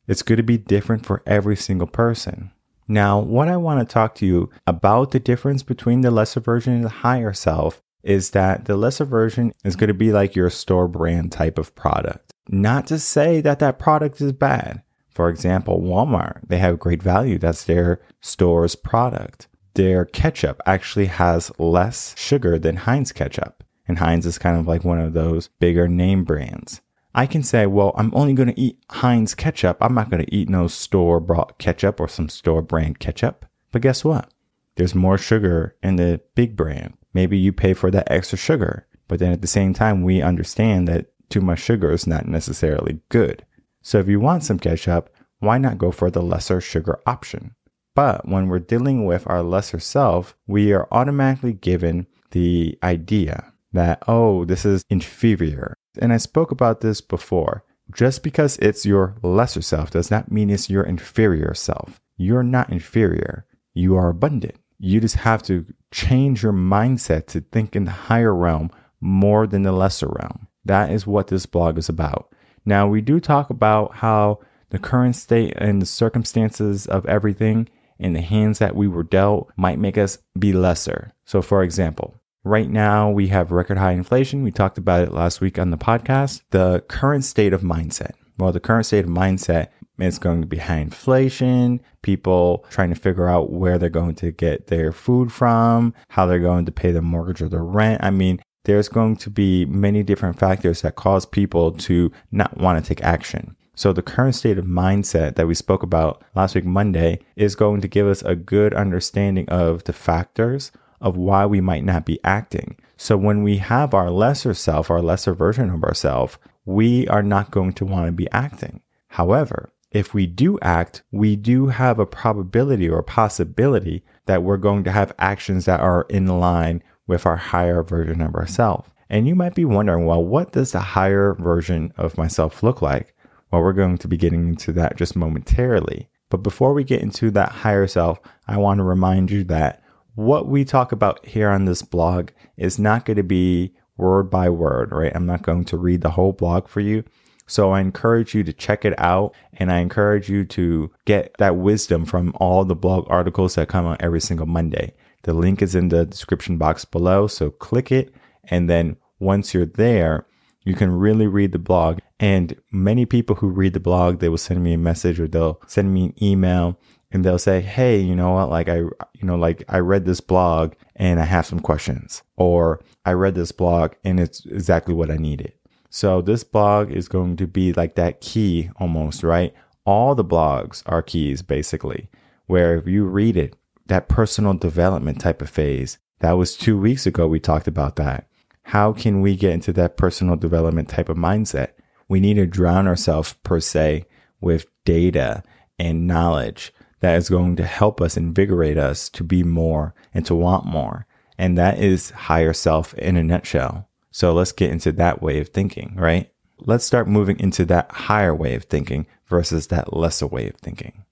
It's 0.08 0.24
going 0.24 0.38
to 0.38 0.44
be 0.44 0.58
different 0.58 1.06
for 1.06 1.24
every 1.26 1.56
single 1.56 1.88
person. 1.88 2.52
Now, 2.94 3.18
what 3.18 3.48
I 3.48 3.58
want 3.58 3.80
to 3.80 3.92
talk 3.92 4.14
to 4.16 4.26
you 4.28 4.52
about 4.68 5.10
the 5.10 5.20
difference 5.20 5.64
between 5.64 6.02
the 6.02 6.12
lesser 6.12 6.40
version 6.40 6.74
and 6.74 6.86
the 6.86 6.90
higher 6.90 7.34
self 7.34 7.82
is 8.04 8.30
that 8.32 8.66
the 8.66 8.78
lesser 8.78 9.04
version 9.04 9.52
is 9.66 9.76
going 9.76 9.88
to 9.88 9.96
be 9.96 10.12
like 10.12 10.36
your 10.36 10.52
store 10.52 10.88
brand 10.88 11.32
type 11.32 11.58
of 11.58 11.74
product. 11.74 12.32
Not 12.50 12.86
to 12.88 13.00
say 13.00 13.42
that 13.42 13.58
that 13.58 13.80
product 13.80 14.22
is 14.22 14.32
bad. 14.32 14.84
For 15.10 15.28
example, 15.28 15.82
Walmart, 15.82 16.48
they 16.48 16.60
have 16.60 16.78
great 16.78 17.02
value. 17.02 17.40
That's 17.40 17.64
their 17.64 18.00
store's 18.22 18.76
product. 18.76 19.48
Their 19.74 20.06
ketchup 20.06 20.62
actually 20.68 21.08
has 21.08 21.52
less 21.58 22.14
sugar 22.16 22.60
than 22.60 22.76
Heinz 22.76 23.12
ketchup. 23.12 23.64
And 23.88 23.98
Heinz 23.98 24.28
is 24.28 24.38
kind 24.38 24.56
of 24.56 24.68
like 24.68 24.84
one 24.84 25.00
of 25.00 25.14
those 25.14 25.50
bigger 25.60 25.88
name 25.88 26.26
brands. 26.26 26.82
I 27.16 27.26
can 27.28 27.44
say, 27.44 27.66
well, 27.68 27.94
I'm 27.96 28.12
only 28.16 28.34
going 28.34 28.50
to 28.50 28.60
eat 28.60 28.80
Heinz 28.90 29.36
ketchup. 29.36 29.78
I'm 29.82 29.94
not 29.94 30.10
going 30.10 30.26
to 30.26 30.36
eat 30.36 30.50
no 30.50 30.68
store 30.68 31.20
bought 31.20 31.60
ketchup 31.60 32.00
or 32.00 32.08
some 32.08 32.30
store 32.30 32.62
brand 32.62 33.00
ketchup. 33.00 33.46
But 33.72 33.84
guess 33.84 34.04
what? 34.04 34.34
There's 34.76 34.96
more 34.96 35.18
sugar 35.18 35.76
in 35.84 35.98
the 35.98 36.22
big 36.34 36.56
brand. 36.56 36.98
Maybe 37.14 37.38
you 37.38 37.54
pay 37.54 37.74
for 37.74 37.92
that 37.92 38.10
extra 38.10 38.38
sugar. 38.38 38.88
But 39.08 39.20
then 39.20 39.32
at 39.32 39.42
the 39.42 39.48
same 39.48 39.74
time, 39.74 40.02
we 40.02 40.22
understand 40.22 40.88
that 40.88 41.12
too 41.30 41.42
much 41.42 41.60
sugar 41.60 41.92
is 41.92 42.08
not 42.08 42.28
necessarily 42.28 43.00
good. 43.10 43.46
So 43.82 44.00
if 44.00 44.08
you 44.08 44.20
want 44.20 44.44
some 44.44 44.58
ketchup, 44.58 45.14
why 45.40 45.58
not 45.60 45.78
go 45.78 45.92
for 45.92 46.10
the 46.10 46.22
lesser 46.22 46.62
sugar 46.62 47.00
option? 47.06 47.54
But 47.96 48.28
when 48.28 48.48
we're 48.48 48.60
dealing 48.60 49.06
with 49.06 49.28
our 49.28 49.44
lesser 49.44 49.80
self, 49.80 50.36
we 50.48 50.74
are 50.74 50.88
automatically 50.92 51.54
given 51.54 52.08
the 52.32 52.80
idea 52.82 53.54
that, 53.72 54.02
oh, 54.08 54.46
this 54.46 54.66
is 54.66 54.84
inferior. 54.90 55.73
And 56.00 56.14
I 56.14 56.18
spoke 56.18 56.52
about 56.52 56.82
this 56.82 57.02
before. 57.02 57.64
Just 57.94 58.24
because 58.24 58.58
it's 58.58 58.86
your 58.86 59.16
lesser 59.22 59.62
self 59.62 59.92
does 59.92 60.10
not 60.10 60.32
mean 60.32 60.50
it's 60.50 60.70
your 60.70 60.84
inferior 60.84 61.54
self. 61.54 62.00
You're 62.18 62.44
not 62.44 62.72
inferior. 62.72 63.46
You 63.74 63.96
are 63.96 64.10
abundant. 64.10 64.56
You 64.80 65.00
just 65.00 65.16
have 65.16 65.44
to 65.44 65.66
change 65.92 66.44
your 66.44 66.54
mindset 66.54 67.28
to 67.28 67.42
think 67.42 67.76
in 67.76 67.86
the 67.86 67.92
higher 67.92 68.34
realm 68.34 68.72
more 69.00 69.46
than 69.46 69.64
the 69.64 69.72
lesser 69.72 70.08
realm. 70.08 70.48
That 70.66 70.92
is 70.92 71.06
what 71.06 71.28
this 71.28 71.46
blog 71.46 71.78
is 71.78 71.90
about. 71.90 72.34
Now, 72.66 72.88
we 72.88 73.02
do 73.02 73.20
talk 73.20 73.50
about 73.50 73.96
how 73.96 74.40
the 74.70 74.80
current 74.80 75.16
state 75.16 75.54
and 75.58 75.82
the 75.82 75.86
circumstances 75.86 76.88
of 76.88 77.06
everything 77.06 77.68
in 78.00 78.14
the 78.14 78.22
hands 78.22 78.60
that 78.60 78.76
we 78.76 78.88
were 78.88 79.04
dealt 79.04 79.52
might 79.56 79.80
make 79.80 79.98
us 79.98 80.18
be 80.38 80.54
lesser. 80.54 81.12
So, 81.26 81.42
for 81.42 81.64
example, 81.64 82.16
right 82.44 82.70
now 82.70 83.10
we 83.10 83.28
have 83.28 83.52
record 83.52 83.78
high 83.78 83.94
inflation. 83.94 84.44
We 84.44 84.52
talked 84.52 84.78
about 84.78 85.02
it 85.02 85.14
last 85.14 85.42
week 85.42 85.58
on 85.58 85.72
the 85.72 85.78
podcast. 85.78 86.42
The 86.52 86.84
current 86.88 87.26
state 87.26 87.54
of 87.54 87.62
mindset. 87.62 88.12
Well, 88.38 88.52
the 88.52 88.60
current 88.60 88.86
state 88.86 89.06
of 89.06 89.12
mindset 89.12 89.68
is 90.00 90.20
going 90.20 90.42
to 90.42 90.48
be 90.48 90.58
high 90.58 90.80
inflation, 90.80 91.80
people 92.02 92.66
trying 92.70 92.90
to 92.90 93.00
figure 93.00 93.28
out 93.28 93.52
where 93.52 93.78
they're 93.78 93.90
going 93.90 94.16
to 94.16 94.32
get 94.32 94.68
their 94.68 94.92
food 94.92 95.32
from, 95.32 95.94
how 96.10 96.26
they're 96.26 96.40
going 96.40 96.66
to 96.66 96.72
pay 96.72 96.92
their 96.92 97.02
mortgage 97.02 97.42
or 97.42 97.50
their 97.50 97.64
rent. 97.64 98.04
I 98.04 98.10
mean, 98.10 98.42
there's 98.66 98.90
going 98.90 99.18
to 99.18 99.30
be 99.30 99.66
many 99.66 100.04
different 100.04 100.40
factors 100.40 100.82
that 100.82 100.96
cause 100.96 101.26
people 101.26 101.72
to 101.72 102.12
not 102.32 102.58
want 102.58 102.84
to 102.84 102.88
take 102.88 103.04
action. 103.04 103.56
So 103.76 103.92
the 103.92 104.02
current 104.02 104.36
state 104.36 104.58
of 104.58 104.66
mindset 104.66 105.36
that 105.36 105.48
we 105.48 105.56
spoke 105.56 105.84
about 105.84 106.24
last 106.36 106.56
week, 106.56 106.66
Monday, 106.66 107.20
is 107.36 107.56
going 107.56 107.82
to 107.82 107.88
give 107.88 108.08
us 108.08 108.22
a 108.22 108.36
good 108.36 108.74
understanding 108.74 109.50
of 109.50 109.84
the 109.86 109.94
factors 109.94 110.72
of 111.02 111.18
why 111.18 111.46
we 111.46 111.62
might 111.62 111.84
not 111.84 112.06
be 112.06 112.20
acting. 112.24 112.78
So 112.98 113.18
when 113.18 113.44
we 113.44 113.58
have 113.58 113.94
our 113.94 114.10
lesser 114.10 114.54
self, 114.54 114.90
our 114.90 115.02
lesser 115.02 115.34
version 115.34 115.70
of 115.70 115.84
ourselves, 115.84 116.38
we 116.66 117.08
are 117.08 117.24
not 117.24 117.52
going 117.52 117.74
to 117.74 117.86
want 117.86 118.06
to 118.08 118.12
be 118.12 118.30
acting. 118.32 118.82
However, 119.08 119.74
if 119.92 120.14
we 120.14 120.26
do 120.26 120.58
act, 120.62 121.04
we 121.12 121.36
do 121.36 121.68
have 121.68 122.00
a 122.00 122.06
probability 122.06 122.90
or 122.90 123.04
possibility 123.04 124.04
that 124.26 124.42
we're 124.42 124.58
going 124.58 124.84
to 124.86 124.92
have 124.92 125.14
actions 125.20 125.66
that 125.66 125.82
are 125.82 126.06
in 126.10 126.26
line 126.26 126.82
with 127.06 127.26
our 127.26 127.36
higher 127.36 127.84
version 127.84 128.22
of 128.22 128.34
ourselves. 128.34 128.90
And 129.10 129.28
you 129.28 129.36
might 129.36 129.54
be 129.54 129.66
wondering, 129.66 130.06
well, 130.06 130.24
what 130.24 130.54
does 130.54 130.72
the 130.72 130.80
higher 130.80 131.36
version 131.36 131.94
of 131.98 132.18
myself 132.18 132.64
look 132.64 132.82
like? 132.82 133.16
Well, 133.52 133.62
we're 133.62 133.74
going 133.74 134.00
to 134.00 134.08
be 134.08 134.18
getting 134.18 134.48
into 134.48 134.72
that 134.74 134.98
just 134.98 135.16
momentarily. 135.16 136.10
But 136.30 136.42
before 136.42 136.74
we 136.74 136.84
get 136.84 137.04
into 137.04 137.30
that 137.32 137.52
higher 137.52 137.86
self, 137.86 138.20
I 138.48 138.58
want 138.58 138.80
to 138.80 138.84
remind 138.84 139.30
you 139.30 139.44
that 139.44 139.83
what 140.16 140.48
we 140.48 140.64
talk 140.64 140.92
about 140.92 141.26
here 141.26 141.50
on 141.50 141.66
this 141.66 141.82
blog 141.82 142.30
is 142.58 142.78
not 142.78 143.06
going 143.06 143.18
to 143.18 143.24
be 143.24 143.74
word 143.98 144.30
by 144.30 144.50
word, 144.50 144.92
right? 144.92 145.12
I'm 145.16 145.26
not 145.26 145.44
going 145.44 145.66
to 145.66 145.78
read 145.78 146.02
the 146.02 146.12
whole 146.12 146.34
blog 146.34 146.68
for 146.68 146.82
you. 146.82 147.04
So 147.46 147.72
I 147.72 147.82
encourage 147.82 148.34
you 148.34 148.44
to 148.44 148.54
check 148.54 148.86
it 148.86 148.98
out 148.98 149.36
and 149.54 149.72
I 149.72 149.80
encourage 149.80 150.30
you 150.30 150.46
to 150.46 150.92
get 151.06 151.36
that 151.40 151.58
wisdom 151.58 152.06
from 152.06 152.34
all 152.38 152.64
the 152.64 152.76
blog 152.76 153.06
articles 153.10 153.56
that 153.56 153.68
come 153.68 153.86
out 153.86 154.02
every 154.02 154.22
single 154.22 154.46
Monday. 154.46 154.94
The 155.24 155.34
link 155.34 155.62
is 155.62 155.76
in 155.76 155.90
the 155.90 156.06
description 156.06 156.58
box 156.58 156.86
below. 156.86 157.28
So 157.28 157.50
click 157.50 157.92
it. 157.92 158.14
And 158.46 158.70
then 158.70 158.98
once 159.20 159.54
you're 159.54 159.66
there, 159.66 160.26
you 160.64 160.74
can 160.74 160.92
really 160.92 161.28
read 161.28 161.52
the 161.52 161.60
blog. 161.60 162.00
And 162.20 162.56
many 162.72 163.06
people 163.06 163.36
who 163.36 163.50
read 163.50 163.74
the 163.74 163.80
blog, 163.80 164.20
they 164.20 164.30
will 164.30 164.38
send 164.38 164.64
me 164.64 164.74
a 164.74 164.78
message 164.78 165.20
or 165.20 165.28
they'll 165.28 165.62
send 165.68 165.94
me 165.94 166.06
an 166.06 166.24
email 166.24 166.80
and 167.14 167.24
they'll 167.24 167.40
say, 167.40 167.62
Hey, 167.62 168.00
you 168.00 168.16
know 168.16 168.32
what? 168.32 168.50
Like 168.50 168.68
I, 168.68 168.78
you 168.78 168.92
know, 169.22 169.36
like 169.36 169.64
I 169.70 169.80
read 169.80 170.06
this 170.06 170.20
blog 170.20 170.74
and 170.96 171.20
I 171.20 171.26
have 171.26 171.46
some 171.46 171.60
questions 171.60 172.24
or 172.36 172.82
I 173.06 173.14
read 173.14 173.36
this 173.36 173.52
blog 173.52 173.94
and 174.04 174.20
it's 174.20 174.46
exactly 174.48 174.94
what 174.94 175.12
I 175.12 175.18
needed. 175.18 175.54
So 175.90 176.22
this 176.22 176.44
blog 176.44 176.92
is 176.92 177.08
going 177.08 177.38
to 177.38 177.46
be 177.46 177.72
like 177.72 177.96
that 177.96 178.20
key 178.20 178.72
almost, 178.78 179.24
right? 179.24 179.54
All 179.86 180.16
the 180.16 180.26
blogs 180.26 180.82
are 180.88 181.04
keys 181.04 181.44
basically, 181.44 182.10
where 182.48 182.76
if 182.76 182.88
you 182.88 183.06
read 183.06 183.38
it, 183.38 183.56
that 183.86 184.10
personal 184.10 184.56
development 184.56 185.20
type 185.20 185.42
of 185.42 185.50
phase, 185.50 186.00
that 186.20 186.32
was 186.32 186.58
two 186.58 186.78
weeks 186.78 187.06
ago. 187.06 187.28
We 187.28 187.40
talked 187.40 187.68
about 187.68 187.98
that. 187.98 188.28
How 188.64 188.94
can 188.94 189.22
we 189.22 189.36
get 189.36 189.54
into 189.54 189.74
that 189.74 189.98
personal 189.98 190.36
development 190.36 190.90
type 190.90 191.10
of 191.10 191.18
mindset? 191.18 191.72
We 192.08 192.20
need 192.20 192.36
to 192.36 192.46
drown 192.48 192.88
ourselves 192.88 193.34
per 193.44 193.60
se 193.60 194.06
with 194.40 194.66
data 194.86 195.44
and 195.78 196.08
knowledge 196.08 196.74
that 197.04 197.18
is 197.18 197.28
going 197.28 197.58
to 197.58 197.66
help 197.66 198.00
us 198.00 198.16
invigorate 198.16 198.78
us 198.78 199.10
to 199.10 199.26
be 199.26 199.44
more 199.44 199.94
and 200.14 200.26
to 200.26 200.34
want 200.34 200.66
more. 200.66 201.06
And 201.38 201.58
that 201.58 201.78
is 201.78 202.12
higher 202.12 202.54
self 202.54 202.94
in 202.94 203.18
a 203.18 203.24
nutshell. 203.24 203.90
So 204.10 204.32
let's 204.32 204.54
get 204.54 204.72
into 204.72 204.94
that 204.94 205.22
way 205.22 205.42
of 205.42 205.50
thinking, 205.50 205.96
right? 205.98 206.32
Let's 206.60 206.86
start 206.86 207.10
moving 207.10 207.38
into 207.42 207.66
that 207.66 207.92
higher 207.92 208.34
way 208.34 208.56
of 208.56 208.64
thinking 208.64 209.06
versus 209.28 209.68
that 209.68 209.92
lesser 209.92 210.28
way 210.28 210.48
of 210.48 210.56
thinking. 210.56 211.04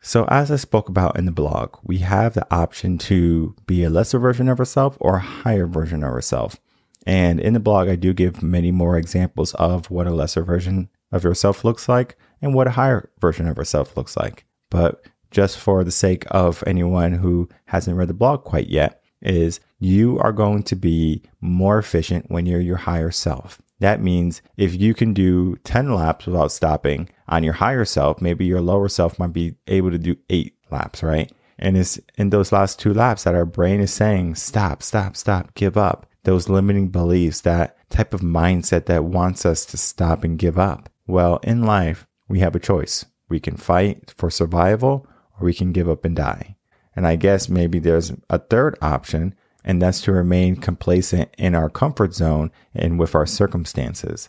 So, 0.00 0.24
as 0.28 0.50
I 0.50 0.56
spoke 0.56 0.88
about 0.88 1.18
in 1.18 1.26
the 1.26 1.32
blog, 1.32 1.76
we 1.82 1.98
have 1.98 2.32
the 2.32 2.46
option 2.50 2.96
to 2.98 3.54
be 3.66 3.84
a 3.84 3.90
lesser 3.90 4.18
version 4.18 4.48
of 4.48 4.58
ourselves 4.58 4.96
or 4.98 5.16
a 5.16 5.20
higher 5.20 5.66
version 5.66 6.02
of 6.02 6.10
ourselves. 6.10 6.56
And 7.04 7.38
in 7.38 7.52
the 7.52 7.60
blog, 7.60 7.88
I 7.88 7.96
do 7.96 8.14
give 8.14 8.42
many 8.42 8.70
more 8.70 8.96
examples 8.96 9.52
of 9.54 9.90
what 9.90 10.06
a 10.06 10.14
lesser 10.14 10.42
version 10.42 10.88
of 11.12 11.22
yourself 11.22 11.66
looks 11.66 11.86
like 11.86 12.16
and 12.40 12.54
what 12.54 12.68
a 12.68 12.70
higher 12.70 13.10
version 13.20 13.46
of 13.46 13.58
yourself 13.58 13.94
looks 13.94 14.16
like. 14.16 14.46
But 14.70 15.04
just 15.30 15.58
for 15.58 15.84
the 15.84 15.90
sake 15.90 16.24
of 16.30 16.64
anyone 16.66 17.12
who 17.12 17.48
hasn't 17.66 17.96
read 17.96 18.08
the 18.08 18.14
blog 18.14 18.44
quite 18.44 18.68
yet, 18.68 19.02
is 19.20 19.60
you 19.78 20.18
are 20.20 20.32
going 20.32 20.62
to 20.64 20.76
be 20.76 21.22
more 21.40 21.78
efficient 21.78 22.30
when 22.30 22.46
you're 22.46 22.60
your 22.60 22.76
higher 22.76 23.10
self. 23.10 23.60
That 23.80 24.02
means 24.02 24.42
if 24.56 24.74
you 24.74 24.94
can 24.94 25.14
do 25.14 25.56
10 25.64 25.94
laps 25.94 26.26
without 26.26 26.52
stopping 26.52 27.08
on 27.28 27.44
your 27.44 27.54
higher 27.54 27.84
self, 27.84 28.20
maybe 28.20 28.44
your 28.44 28.60
lower 28.60 28.88
self 28.88 29.18
might 29.18 29.32
be 29.32 29.54
able 29.66 29.90
to 29.90 29.98
do 29.98 30.16
eight 30.30 30.56
laps, 30.70 31.02
right? 31.02 31.30
And 31.58 31.76
it's 31.76 31.98
in 32.16 32.30
those 32.30 32.52
last 32.52 32.78
two 32.78 32.94
laps 32.94 33.24
that 33.24 33.34
our 33.34 33.44
brain 33.44 33.80
is 33.80 33.92
saying, 33.92 34.36
stop, 34.36 34.82
stop, 34.82 35.16
stop, 35.16 35.54
give 35.54 35.76
up. 35.76 36.06
Those 36.24 36.48
limiting 36.48 36.88
beliefs, 36.88 37.40
that 37.42 37.76
type 37.90 38.12
of 38.14 38.20
mindset 38.20 38.86
that 38.86 39.04
wants 39.04 39.46
us 39.46 39.64
to 39.66 39.76
stop 39.76 40.24
and 40.24 40.38
give 40.38 40.58
up. 40.58 40.88
Well, 41.06 41.38
in 41.42 41.64
life, 41.64 42.06
we 42.28 42.40
have 42.40 42.54
a 42.54 42.60
choice. 42.60 43.04
We 43.28 43.40
can 43.40 43.56
fight 43.56 44.12
for 44.16 44.30
survival 44.30 45.06
or 45.38 45.44
we 45.44 45.54
can 45.54 45.72
give 45.72 45.88
up 45.88 46.04
and 46.04 46.16
die. 46.16 46.56
And 46.94 47.06
I 47.06 47.16
guess 47.16 47.48
maybe 47.48 47.78
there's 47.78 48.12
a 48.28 48.38
third 48.38 48.76
option, 48.82 49.34
and 49.64 49.80
that's 49.80 50.00
to 50.02 50.12
remain 50.12 50.56
complacent 50.56 51.30
in 51.38 51.54
our 51.54 51.68
comfort 51.68 52.14
zone 52.14 52.50
and 52.74 52.98
with 52.98 53.14
our 53.14 53.26
circumstances. 53.26 54.28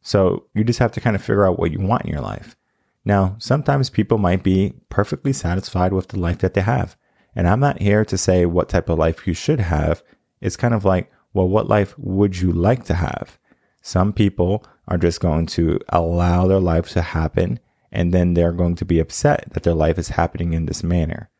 So 0.00 0.46
you 0.54 0.64
just 0.64 0.78
have 0.78 0.92
to 0.92 1.00
kind 1.00 1.16
of 1.16 1.22
figure 1.22 1.46
out 1.46 1.58
what 1.58 1.70
you 1.70 1.80
want 1.80 2.04
in 2.04 2.12
your 2.12 2.22
life. 2.22 2.56
Now, 3.04 3.36
sometimes 3.38 3.90
people 3.90 4.18
might 4.18 4.42
be 4.42 4.74
perfectly 4.88 5.32
satisfied 5.32 5.92
with 5.92 6.08
the 6.08 6.18
life 6.18 6.38
that 6.38 6.54
they 6.54 6.60
have. 6.60 6.96
And 7.34 7.46
I'm 7.46 7.60
not 7.60 7.80
here 7.80 8.04
to 8.04 8.18
say 8.18 8.46
what 8.46 8.68
type 8.68 8.88
of 8.88 8.98
life 8.98 9.26
you 9.26 9.34
should 9.34 9.60
have. 9.60 10.02
It's 10.40 10.56
kind 10.56 10.74
of 10.74 10.84
like, 10.84 11.10
well, 11.32 11.48
what 11.48 11.68
life 11.68 11.98
would 11.98 12.38
you 12.38 12.52
like 12.52 12.84
to 12.84 12.94
have? 12.94 13.38
Some 13.82 14.12
people 14.12 14.64
are 14.88 14.98
just 14.98 15.20
going 15.20 15.46
to 15.46 15.78
allow 15.88 16.46
their 16.46 16.60
life 16.60 16.88
to 16.90 17.02
happen 17.02 17.60
and 17.90 18.12
then 18.12 18.34
they're 18.34 18.52
going 18.52 18.74
to 18.76 18.84
be 18.84 18.98
upset 18.98 19.48
that 19.52 19.62
their 19.62 19.74
life 19.74 19.98
is 19.98 20.08
happening 20.08 20.52
in 20.52 20.66
this 20.66 20.82
manner. 20.82 21.30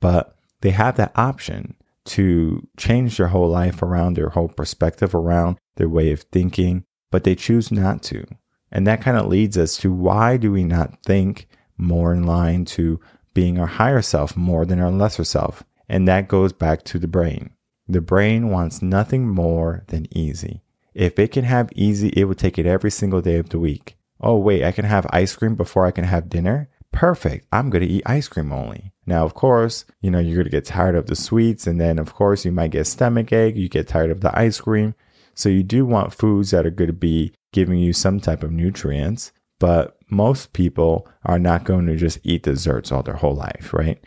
But 0.00 0.36
they 0.60 0.70
have 0.70 0.96
that 0.96 1.12
option 1.16 1.76
to 2.06 2.66
change 2.76 3.16
their 3.16 3.28
whole 3.28 3.48
life 3.48 3.82
around 3.82 4.14
their 4.14 4.30
whole 4.30 4.48
perspective 4.48 5.14
around 5.14 5.58
their 5.76 5.88
way 5.88 6.12
of 6.12 6.22
thinking, 6.22 6.84
but 7.10 7.24
they 7.24 7.34
choose 7.34 7.70
not 7.70 8.02
to. 8.04 8.26
And 8.70 8.86
that 8.86 9.00
kind 9.00 9.16
of 9.16 9.26
leads 9.26 9.56
us 9.56 9.76
to 9.78 9.92
why 9.92 10.36
do 10.36 10.52
we 10.52 10.64
not 10.64 11.02
think 11.04 11.46
more 11.78 12.12
in 12.12 12.24
line 12.24 12.64
to 12.66 13.00
being 13.32 13.58
our 13.58 13.66
higher 13.66 14.02
self 14.02 14.36
more 14.36 14.64
than 14.64 14.80
our 14.80 14.90
lesser 14.90 15.24
self? 15.24 15.62
And 15.88 16.08
that 16.08 16.28
goes 16.28 16.52
back 16.52 16.82
to 16.84 16.98
the 16.98 17.08
brain. 17.08 17.50
The 17.86 18.00
brain 18.00 18.48
wants 18.48 18.82
nothing 18.82 19.28
more 19.28 19.84
than 19.88 20.06
easy. 20.10 20.62
If 20.94 21.18
it 21.18 21.32
can 21.32 21.44
have 21.44 21.70
easy, 21.74 22.08
it 22.16 22.24
would 22.24 22.38
take 22.38 22.58
it 22.58 22.66
every 22.66 22.90
single 22.90 23.20
day 23.20 23.36
of 23.36 23.50
the 23.50 23.58
week. 23.58 23.96
Oh, 24.20 24.36
wait, 24.36 24.64
I 24.64 24.72
can 24.72 24.84
have 24.84 25.06
ice 25.10 25.34
cream 25.36 25.54
before 25.54 25.86
I 25.86 25.90
can 25.90 26.04
have 26.04 26.28
dinner? 26.28 26.68
Perfect. 26.92 27.46
I'm 27.52 27.70
going 27.70 27.82
to 27.82 27.92
eat 27.92 28.04
ice 28.06 28.28
cream 28.28 28.52
only. 28.52 28.92
Now, 29.06 29.24
of 29.24 29.34
course, 29.34 29.84
you 30.00 30.10
know, 30.10 30.20
you're 30.20 30.36
going 30.36 30.44
to 30.44 30.50
get 30.50 30.64
tired 30.64 30.94
of 30.94 31.06
the 31.06 31.16
sweets. 31.16 31.66
And 31.66 31.80
then, 31.80 31.98
of 31.98 32.14
course, 32.14 32.44
you 32.44 32.52
might 32.52 32.70
get 32.70 32.86
stomach 32.86 33.32
ache. 33.32 33.56
You 33.56 33.68
get 33.68 33.88
tired 33.88 34.10
of 34.10 34.20
the 34.20 34.36
ice 34.38 34.60
cream. 34.60 34.94
So 35.34 35.48
you 35.48 35.62
do 35.62 35.84
want 35.84 36.14
foods 36.14 36.52
that 36.52 36.64
are 36.64 36.70
going 36.70 36.88
to 36.88 36.92
be 36.92 37.32
giving 37.52 37.78
you 37.78 37.92
some 37.92 38.20
type 38.20 38.42
of 38.42 38.52
nutrients. 38.52 39.32
But 39.58 39.98
most 40.08 40.52
people 40.52 41.08
are 41.24 41.38
not 41.38 41.64
going 41.64 41.86
to 41.86 41.96
just 41.96 42.18
eat 42.22 42.44
desserts 42.44 42.92
all 42.92 43.02
their 43.02 43.14
whole 43.14 43.34
life, 43.34 43.72
right? 43.72 44.02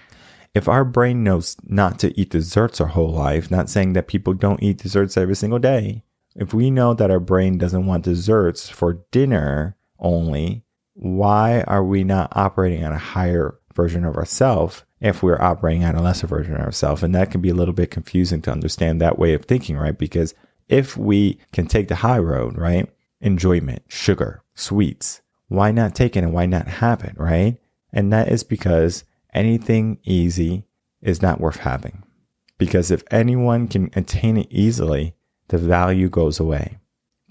If 0.54 0.68
our 0.68 0.86
brain 0.86 1.24
knows 1.24 1.56
not 1.64 2.00
to 2.00 2.20
eat 2.20 2.32
desserts 2.32 2.82
our 2.82 2.88
whole 2.88 3.12
life, 3.12 3.52
not 3.52 3.70
saying 3.70 3.94
that 3.94 4.08
people 4.08 4.34
don't 4.34 4.64
eat 4.64 4.80
desserts 4.80 5.18
every 5.18 5.36
single 5.36 5.60
day, 5.60 6.04
if 6.36 6.54
we 6.54 6.72
know 6.72 6.94
that 6.94 7.12
our 7.12 7.20
brain 7.20 7.58
doesn't 7.58 7.86
want 7.86 8.06
desserts 8.06 8.70
for 8.70 9.06
dinner 9.12 9.77
only, 10.00 10.64
why 10.94 11.62
are 11.62 11.84
we 11.84 12.04
not 12.04 12.36
operating 12.36 12.84
at 12.84 12.92
a 12.92 12.98
higher 12.98 13.60
version 13.76 14.04
of 14.04 14.16
ourselves 14.16 14.84
if 15.00 15.22
we're 15.22 15.42
operating 15.42 15.84
at 15.84 15.96
a 15.96 16.02
lesser 16.02 16.28
version 16.28 16.56
of 16.56 16.62
ourselves? 16.62 17.04
And 17.04 17.14
that 17.16 17.32
can 17.32 17.42
be 17.42 17.50
a 17.50 17.56
little 17.56 17.74
bit 17.74 17.92
confusing 17.92 18.42
to 18.44 18.52
understand 18.52 19.00
that 19.00 19.20
way 19.20 19.34
of 19.34 19.46
thinking, 19.46 19.78
right? 19.78 19.98
Because 19.98 20.34
if 20.68 20.98
we 20.98 21.40
can 21.54 21.68
take 21.68 21.88
the 21.88 21.96
high 21.96 22.20
road, 22.20 22.58
right? 22.58 22.90
Enjoyment, 23.22 23.84
sugar, 23.88 24.44
sweets, 24.56 25.22
why 25.48 25.72
not 25.72 25.96
take 25.96 26.16
it 26.16 26.24
and 26.24 26.34
why 26.34 26.46
not 26.46 26.68
have 26.68 27.04
it, 27.04 27.14
right? 27.18 27.58
And 27.94 28.12
that 28.12 28.30
is 28.30 28.44
because 28.44 29.04
anything 29.34 30.00
easy 30.04 30.66
is 31.02 31.22
not 31.22 31.40
worth 31.40 31.58
having. 31.58 32.04
Because 32.58 32.92
if 32.92 33.04
anyone 33.12 33.68
can 33.68 33.92
attain 33.96 34.38
it 34.38 34.48
easily, 34.50 35.16
the 35.50 35.58
value 35.58 36.10
goes 36.10 36.40
away. 36.40 36.80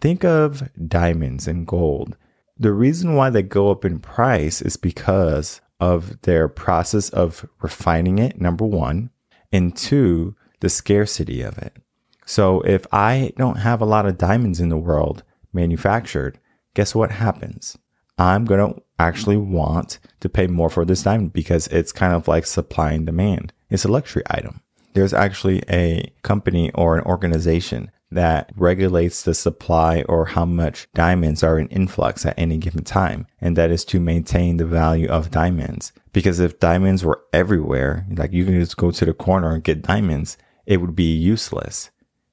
Think 0.01 0.25
of 0.25 0.71
diamonds 0.89 1.49
and 1.49 1.67
gold. 1.67 2.17
The 2.59 2.73
reason 2.73 3.15
why 3.15 3.31
they 3.31 3.43
go 3.43 3.71
up 3.71 3.85
in 3.85 3.99
price 3.99 4.63
is 4.63 4.77
because 4.77 5.61
of 5.79 6.23
their 6.23 6.49
process 6.49 7.11
of 7.11 7.47
refining 7.61 8.19
it, 8.19 8.41
number 8.41 8.65
one, 8.65 9.11
and 9.53 9.77
two, 9.77 10.35
the 10.61 10.71
scarcity 10.71 11.43
of 11.43 11.59
it. 11.59 11.77
So 12.25 12.63
if 12.63 12.87
I 12.93 13.33
don't 13.37 13.59
have 13.59 13.81
a 13.81 13.87
lot 13.87 14.07
of 14.07 14.19
diamonds 14.19 14.59
in 14.59 14.71
the 14.71 14.77
world 14.77 15.23
manufactured, 15.53 16.39
guess 16.75 16.95
what 16.95 17.13
happens? 17.13 17.77
I'm 18.19 18.47
going 18.47 18.75
to 18.75 18.83
actually 18.99 19.37
want 19.37 19.99
to 20.21 20.29
pay 20.29 20.47
more 20.47 20.71
for 20.71 20.85
this 20.85 21.03
diamond 21.03 21.35
because 21.35 21.67
it's 21.69 21.93
kind 21.93 22.15
of 22.15 22.27
like 22.27 22.47
supply 22.47 22.93
and 22.93 23.05
demand. 23.05 23.53
It's 23.69 23.85
a 23.85 23.89
luxury 23.89 24.23
item. 24.29 24.63
There's 24.95 25.13
actually 25.13 25.63
a 25.69 26.11
company 26.23 26.73
or 26.73 26.97
an 26.97 27.05
organization 27.05 27.91
that 28.17 28.51
regulates 28.57 29.23
the 29.23 29.35
supply 29.35 30.03
or 30.09 30.27
how 30.27 30.45
much 30.45 30.89
diamonds 30.95 31.43
are 31.43 31.59
in 31.59 31.69
influx 31.69 32.27
at 32.27 32.39
any 32.39 32.59
given 32.59 32.85
time. 32.85 33.27
And 33.41 33.57
that 33.57 33.71
is 33.71 33.85
to 33.87 34.01
maintain 34.01 34.57
the 34.57 34.67
value 34.67 35.09
of 35.09 35.31
diamonds. 35.31 35.93
Because 36.13 36.41
if 36.41 36.59
diamonds 36.59 37.05
were 37.05 37.23
everywhere, 37.33 38.07
like 38.11 38.33
you 38.33 38.45
can 38.45 38.59
just 38.59 38.77
go 38.77 38.91
to 38.91 39.05
the 39.05 39.15
corner 39.15 39.55
and 39.55 39.65
get 39.65 39.83
diamonds, 39.83 40.37
it 40.67 40.79
would 40.79 40.97
be 40.97 41.15
useless. 41.15 41.91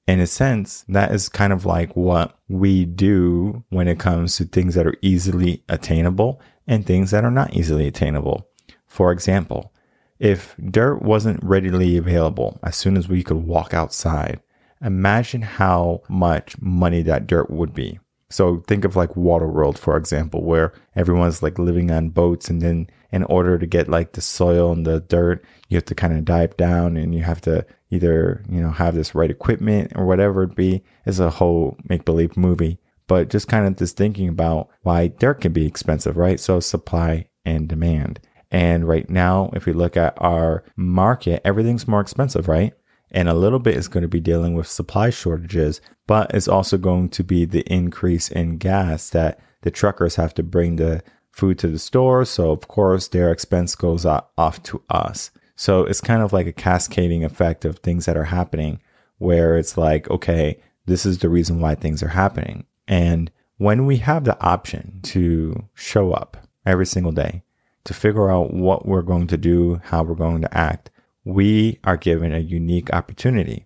In 0.07 0.19
a 0.19 0.27
sense, 0.27 0.83
that 0.89 1.13
is 1.13 1.29
kind 1.29 1.53
of 1.53 1.65
like 1.65 1.95
what 1.95 2.37
we 2.49 2.83
do 2.83 3.63
when 3.69 3.87
it 3.87 3.99
comes 3.99 4.35
to 4.37 4.45
things 4.45 4.75
that 4.75 4.87
are 4.87 4.97
easily 5.01 5.63
attainable 5.69 6.41
and 6.67 6.85
things 6.85 7.11
that 7.11 7.23
are 7.23 7.31
not 7.31 7.53
easily 7.53 7.87
attainable. 7.87 8.47
For 8.85 9.11
example, 9.11 9.73
if 10.19 10.55
dirt 10.57 11.01
wasn't 11.01 11.43
readily 11.43 11.97
available 11.97 12.59
as 12.63 12.75
soon 12.75 12.97
as 12.97 13.07
we 13.07 13.23
could 13.23 13.37
walk 13.37 13.73
outside, 13.73 14.39
imagine 14.83 15.41
how 15.41 16.01
much 16.09 16.59
money 16.61 17.01
that 17.03 17.27
dirt 17.27 17.49
would 17.49 17.73
be. 17.73 17.99
So 18.29 18.63
think 18.67 18.83
of 18.83 18.95
like 18.95 19.11
Waterworld, 19.11 19.77
for 19.77 19.95
example, 19.95 20.43
where 20.43 20.73
everyone's 20.95 21.43
like 21.43 21.59
living 21.59 21.91
on 21.91 22.09
boats 22.09 22.49
and 22.49 22.61
then 22.61 22.89
in 23.11 23.23
order 23.25 23.59
to 23.59 23.67
get 23.67 23.87
like 23.87 24.13
the 24.13 24.21
soil 24.21 24.71
and 24.71 24.87
the 24.87 25.01
dirt, 25.01 25.45
you 25.69 25.77
have 25.77 25.85
to 25.85 25.95
kind 25.95 26.17
of 26.17 26.25
dive 26.25 26.57
down 26.57 26.97
and 26.97 27.13
you 27.13 27.21
have 27.21 27.41
to 27.41 27.63
either, 27.91 28.43
you 28.49 28.59
know, 28.59 28.71
have 28.71 28.95
this 28.95 29.13
right 29.13 29.29
equipment 29.29 29.91
or 29.95 30.05
whatever 30.05 30.41
it 30.43 30.55
be. 30.55 30.83
It's 31.05 31.19
a 31.19 31.29
whole 31.29 31.77
make 31.87 32.05
believe 32.05 32.35
movie. 32.35 32.79
But 33.05 33.29
just 33.29 33.47
kind 33.47 33.67
of 33.67 33.77
just 33.77 33.97
thinking 33.97 34.29
about 34.29 34.69
why 34.81 35.07
dirt 35.07 35.41
can 35.41 35.53
be 35.53 35.67
expensive, 35.67 36.17
right? 36.17 36.39
So 36.39 36.59
supply 36.59 37.27
and 37.45 37.67
demand. 37.67 38.19
And 38.49 38.87
right 38.87 39.07
now, 39.09 39.51
if 39.53 39.67
we 39.67 39.73
look 39.73 39.95
at 39.95 40.13
our 40.17 40.63
market, 40.75 41.41
everything's 41.45 41.87
more 41.87 42.01
expensive, 42.01 42.47
right? 42.47 42.73
And 43.13 43.29
a 43.29 43.33
little 43.33 43.59
bit 43.59 43.77
is 43.77 43.87
going 43.87 44.01
to 44.01 44.07
be 44.07 44.19
dealing 44.19 44.55
with 44.55 44.67
supply 44.67 45.11
shortages, 45.11 45.81
but 46.07 46.33
it's 46.33 46.47
also 46.47 46.77
going 46.77 47.09
to 47.09 47.23
be 47.23 47.45
the 47.45 47.61
increase 47.71 48.29
in 48.29 48.57
gas 48.57 49.09
that 49.11 49.39
the 49.61 49.71
truckers 49.71 50.15
have 50.15 50.33
to 50.35 50.43
bring 50.43 50.75
the 50.75 51.03
food 51.31 51.59
to 51.59 51.67
the 51.67 51.79
store. 51.79 52.25
So, 52.25 52.51
of 52.51 52.67
course, 52.67 53.07
their 53.07 53.31
expense 53.31 53.75
goes 53.75 54.05
off 54.05 54.63
to 54.63 54.83
us. 54.89 55.31
So, 55.55 55.81
it's 55.81 56.01
kind 56.01 56.23
of 56.23 56.33
like 56.33 56.47
a 56.47 56.53
cascading 56.53 57.23
effect 57.23 57.65
of 57.65 57.79
things 57.79 58.05
that 58.05 58.17
are 58.17 58.23
happening 58.23 58.81
where 59.19 59.57
it's 59.57 59.77
like, 59.77 60.09
okay, 60.09 60.59
this 60.85 61.05
is 61.05 61.19
the 61.19 61.29
reason 61.29 61.59
why 61.59 61.75
things 61.75 62.01
are 62.03 62.09
happening. 62.09 62.65
And 62.87 63.31
when 63.57 63.85
we 63.85 63.97
have 63.97 64.25
the 64.25 64.41
option 64.43 64.99
to 65.03 65.69
show 65.73 66.11
up 66.11 66.37
every 66.65 66.85
single 66.85 67.11
day, 67.11 67.43
to 67.85 67.93
figure 67.93 68.29
out 68.29 68.53
what 68.53 68.85
we're 68.85 69.01
going 69.01 69.27
to 69.27 69.37
do, 69.37 69.79
how 69.85 70.03
we're 70.03 70.15
going 70.15 70.41
to 70.41 70.57
act, 70.57 70.89
we 71.25 71.79
are 71.83 71.97
given 71.97 72.33
a 72.33 72.39
unique 72.39 72.93
opportunity. 72.93 73.65